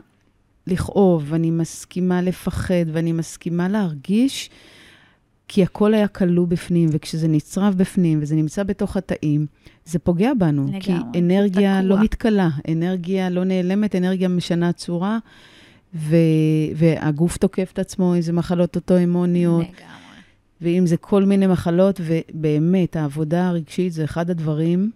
[0.67, 4.51] לכאוב, ואני מסכימה לפחד, ואני מסכימה להרגיש,
[5.49, 9.47] כי הכל היה כלוא בפנים, וכשזה נצרב בפנים וזה נמצא בתוך התאים,
[9.85, 10.63] זה פוגע בנו.
[10.67, 10.81] לגמרי.
[10.81, 11.97] כי אנרגיה תקוע.
[11.97, 15.19] לא מתכלה, אנרגיה לא נעלמת, אנרגיה משנה צורה,
[15.95, 16.17] ו-
[16.77, 19.63] והגוף תוקף את עצמו, אם זה מחלות אוטואימוניות.
[19.63, 19.91] לגמרי.
[20.61, 24.91] ואם זה כל מיני מחלות, ובאמת, העבודה הרגשית זה אחד הדברים,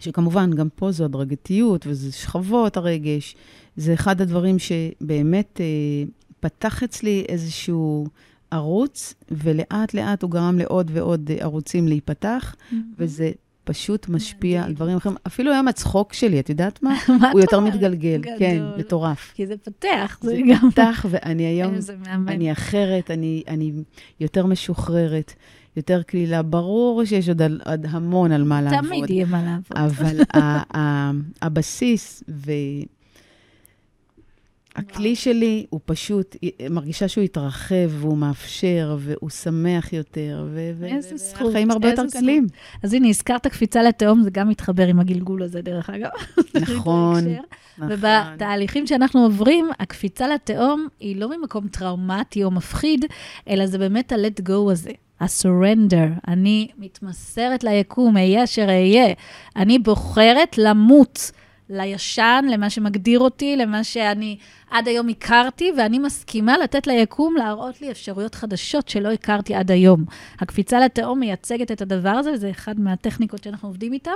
[0.00, 3.36] שכמובן, גם פה זו הדרגתיות, וזה שכבות הרגש.
[3.76, 8.06] זה אחד הדברים שבאמת אה, פתח אצלי איזשהו
[8.50, 12.74] ערוץ, ולאט-לאט הוא גרם לעוד ועוד ערוצים להיפתח, mm-hmm.
[12.98, 13.32] וזה
[13.64, 15.16] פשוט משפיע על דברים אחרים.
[15.26, 16.98] אפילו היום הצחוק שלי, את יודעת מה?
[17.32, 18.20] הוא יותר מתגלגל.
[18.38, 19.32] כן, מטורף.
[19.34, 20.18] כי זה פתח.
[20.22, 20.70] זה גם...
[20.70, 21.74] פתח, ואני היום,
[22.28, 23.10] אני אחרת,
[23.48, 23.72] אני
[24.20, 25.34] יותר משוחררת.
[25.76, 26.42] יותר קלילה.
[26.42, 28.88] ברור שיש עוד, עוד המון על מה לעבוד.
[28.88, 29.94] תמיד יהיה מה לעבוד.
[29.94, 30.20] אבל
[31.42, 32.52] הבסיס ו...
[34.76, 36.36] הכלי שלי הוא פשוט,
[36.70, 40.46] מרגישה שהוא התרחב, והוא מאפשר, והוא שמח יותר,
[40.78, 42.46] והחיים הרבה יותר קלים.
[42.82, 46.10] אז הנה, הזכרת קפיצה לתהום, זה גם מתחבר עם הגלגול הזה, דרך אגב.
[46.62, 47.24] נכון,
[47.78, 47.92] נכון.
[47.92, 53.04] ובתהליכים שאנחנו עוברים, הקפיצה לתהום היא לא ממקום טראומטי או מפחיד,
[53.48, 54.90] אלא זה באמת ה-let go הזה.
[55.24, 59.14] ה-surrender, אני מתמסרת ליקום, אהיה אשר אהיה.
[59.56, 61.30] אני בוחרת למות.
[61.70, 64.36] לישן, למה שמגדיר אותי, למה שאני
[64.70, 70.04] עד היום הכרתי, ואני מסכימה לתת ליקום להראות לי אפשרויות חדשות שלא הכרתי עד היום.
[70.40, 74.10] הקפיצה לתהום מייצגת את הדבר הזה, וזה אחד מהטכניקות שאנחנו עובדים איתן,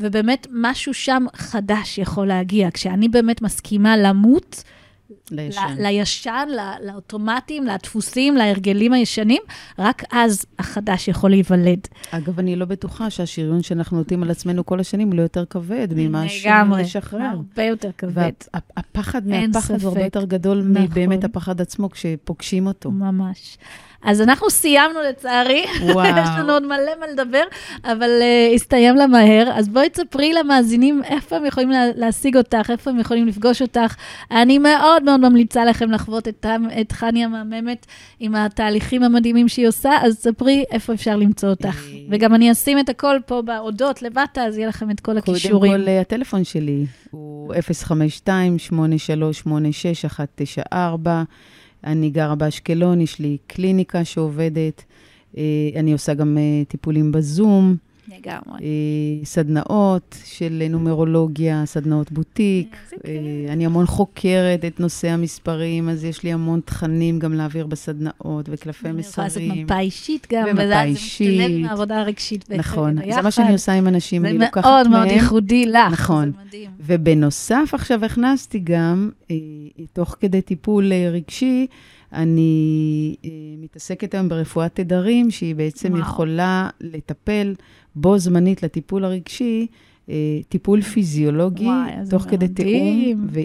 [0.00, 2.68] ובאמת משהו שם חדש יכול להגיע.
[2.70, 4.64] כשאני באמת מסכימה למות,
[5.30, 5.76] לישן.
[5.78, 6.48] לישן,
[6.82, 9.42] לאוטומטים, לדפוסים, להרגלים הישנים,
[9.78, 11.88] רק אז החדש יכול להיוולד.
[12.10, 15.88] אגב, אני לא בטוחה שהשריון שאנחנו נותנים על עצמנו כל השנים הוא לא יותר כבד
[15.96, 16.52] ממה לשחרר.
[16.52, 18.30] לגמרי, הרבה יותר כבד.
[18.76, 20.82] והפחד מהפחד הוא הרבה יותר גדול נכון.
[20.82, 22.90] מבאמת הפחד עצמו כשפוגשים אותו.
[22.90, 23.58] ממש.
[24.04, 25.64] אז אנחנו סיימנו לצערי.
[26.22, 27.42] יש לנו עוד מלא מה לדבר,
[27.84, 29.50] אבל uh, הסתיים לה מהר.
[29.54, 33.94] אז בואי תספרי למאזינים איפה הם יכולים לה, להשיג אותך, איפה הם יכולים לפגוש אותך.
[34.30, 36.46] אני מאוד מאוד ממליצה לכם לחוות את,
[36.80, 37.86] את חני המהממת
[38.20, 41.86] עם התהליכים המדהימים שהיא עושה, אז ספרי איפה אפשר למצוא אותך.
[41.88, 41.98] אה.
[42.10, 45.72] וגם אני אשים את הכל פה בהודות למטה, אז יהיה לכם את כל הכישורים.
[45.72, 47.54] קודם כל, הטלפון שלי הוא
[50.74, 50.76] 052-8386-194.
[51.84, 54.84] אני גרה באשקלון, יש לי קליניקה שעובדת,
[55.36, 55.42] אה,
[55.76, 57.76] אני עושה גם אה, טיפולים בזום.
[58.08, 58.60] לגמרי.
[58.62, 62.76] אה, סדנאות של נומרולוגיה, סדנאות בוטיק.
[63.48, 68.92] אני המון חוקרת את נושא המספרים, אז יש לי המון תכנים גם להעביר בסדנאות וקלפי
[68.92, 68.96] מסרים.
[68.96, 71.28] אני יכולה לעשות מפה אישית גם, ומפה אישית.
[71.28, 72.50] זה משתלב מהעבודה הרגשית.
[72.50, 74.84] נכון, זה מה שאני עושה עם אנשים, אני לוקחת מהם.
[74.84, 76.32] זה מאוד מאוד ייחודי לך, נכון.
[76.80, 79.10] ובנוסף, עכשיו הכנסתי גם,
[79.92, 81.66] תוך כדי טיפול רגשי,
[82.14, 86.00] אני אה, מתעסקת היום ברפואת תדרים, שהיא בעצם וואו.
[86.00, 87.54] יכולה לטפל
[87.96, 89.66] בו זמנית לטיפול הרגשי,
[90.08, 90.14] אה,
[90.48, 93.40] טיפול פיזיולוגי, וואי, תוך כדי תיאום ו...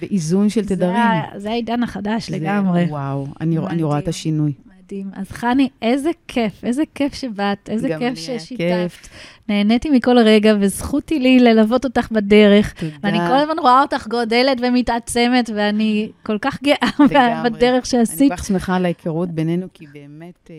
[0.00, 1.00] ואיזון של תדרים.
[1.36, 2.84] זה העידן החדש זה, לגמרי.
[2.84, 4.52] וואו, אני, אני רואה את השינוי.
[4.84, 5.10] מדהים.
[5.12, 9.08] אז חני, איזה כיף, איזה כיף שבאת, איזה כיף ששיתפת.
[9.48, 12.72] נהניתי מכל רגע, וזכותי לי ללוות אותך בדרך.
[12.72, 12.96] תודה.
[13.02, 18.20] ואני כל הזמן רואה אותך גודלת ומתעצמת, ואני כל כך גאה בדרך שעשית.
[18.20, 20.50] אני כל כך שמחה על ההיכרות בינינו, כי באמת...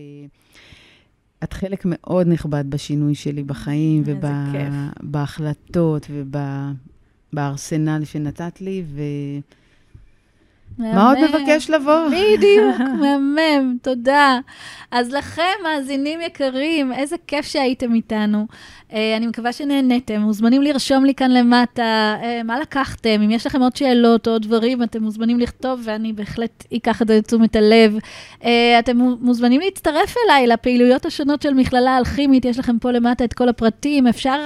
[1.44, 6.08] את חלק מאוד נכבד בשינוי שלי בחיים ובהחלטות
[7.34, 9.02] ובארסנל שנתת לי, ו...
[10.78, 12.08] מה עוד מבקש לבוא?
[12.08, 14.40] בדיוק, מהמם, תודה.
[14.92, 18.48] אז לכם, מאזינים יקרים, איזה כיף שהייתם איתנו.
[18.90, 20.22] Uh, אני מקווה שנהניתם.
[20.22, 23.22] מוזמנים לרשום לי כאן למטה uh, מה לקחתם.
[23.24, 27.08] אם יש לכם עוד שאלות או עוד דברים, אתם מוזמנים לכתוב, ואני בהחלט אקח את
[27.08, 27.98] זה לתשומת הלב.
[28.42, 28.46] Uh,
[28.80, 32.46] אתם מוזמנים להצטרף אליי לפעילויות השונות של מכללה אלכימית.
[32.46, 34.08] יש לכם פה למטה את כל הפרטים.
[34.08, 34.40] אפשר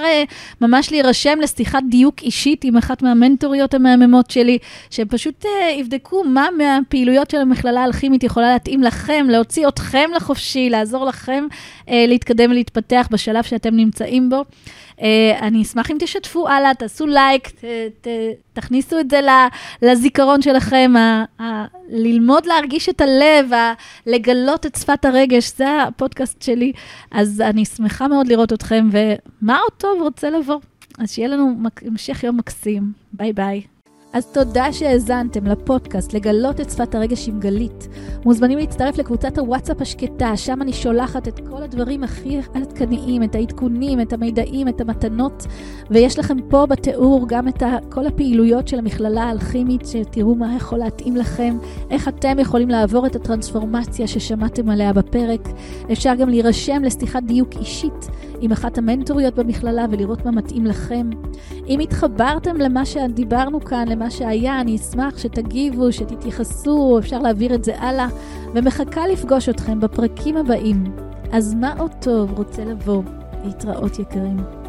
[0.60, 4.58] ממש להירשם לשיחת דיוק אישית עם אחת מהמנטוריות המהממות שלי,
[4.90, 5.48] שהם פשוט uh,
[5.80, 11.46] יבדקו מה מהפעילויות של המכללה האלכימית יכולה להתאים לכם, להוציא אתכם לחופשי, לעזור לכם
[11.88, 14.33] להתקדם ולהתפתח בשלב שאתם נמצאים בו.
[14.42, 15.02] Uh,
[15.40, 17.64] אני אשמח אם תשתפו הלאה, תעשו לייק, ת,
[18.00, 18.08] ת,
[18.52, 19.20] תכניסו את זה
[19.82, 23.72] לזיכרון שלכם, ה, ה, ללמוד להרגיש את הלב, ה,
[24.06, 26.72] לגלות את שפת הרגש, זה הפודקאסט שלי.
[27.10, 30.60] אז אני שמחה מאוד לראות אתכם, ומה עוד טוב רוצה לבוא.
[30.98, 31.54] אז שיהיה לנו
[31.86, 32.92] המשך יום מקסים.
[33.12, 33.73] ביי ביי.
[34.14, 37.88] אז תודה שהאזנתם לפודקאסט לגלות את שפת הרגש עם גלית.
[38.24, 44.00] מוזמנים להצטרף לקבוצת הוואטסאפ השקטה, שם אני שולחת את כל הדברים הכי עדכניים, את העדכונים,
[44.00, 45.46] את המידעים, את המתנות,
[45.90, 51.16] ויש לכם פה בתיאור גם את כל הפעילויות של המכללה האלכימית, שתראו מה יכול להתאים
[51.16, 51.58] לכם,
[51.90, 55.48] איך אתם יכולים לעבור את הטרנספורמציה ששמעתם עליה בפרק.
[55.92, 58.08] אפשר גם להירשם לשיחת דיוק אישית
[58.44, 61.10] עם אחת המנטוריות במכללה ולראות מה מתאים לכם.
[61.68, 67.80] אם התחברתם למה שדיברנו כאן, למה שהיה, אני אשמח שתגיבו, שתתייחסו, אפשר להעביר את זה
[67.80, 68.08] הלאה,
[68.54, 70.84] ומחכה לפגוש אתכם בפרקים הבאים.
[71.32, 73.02] אז מה עוד טוב רוצה לבוא?
[73.44, 74.63] להתראות יקרים.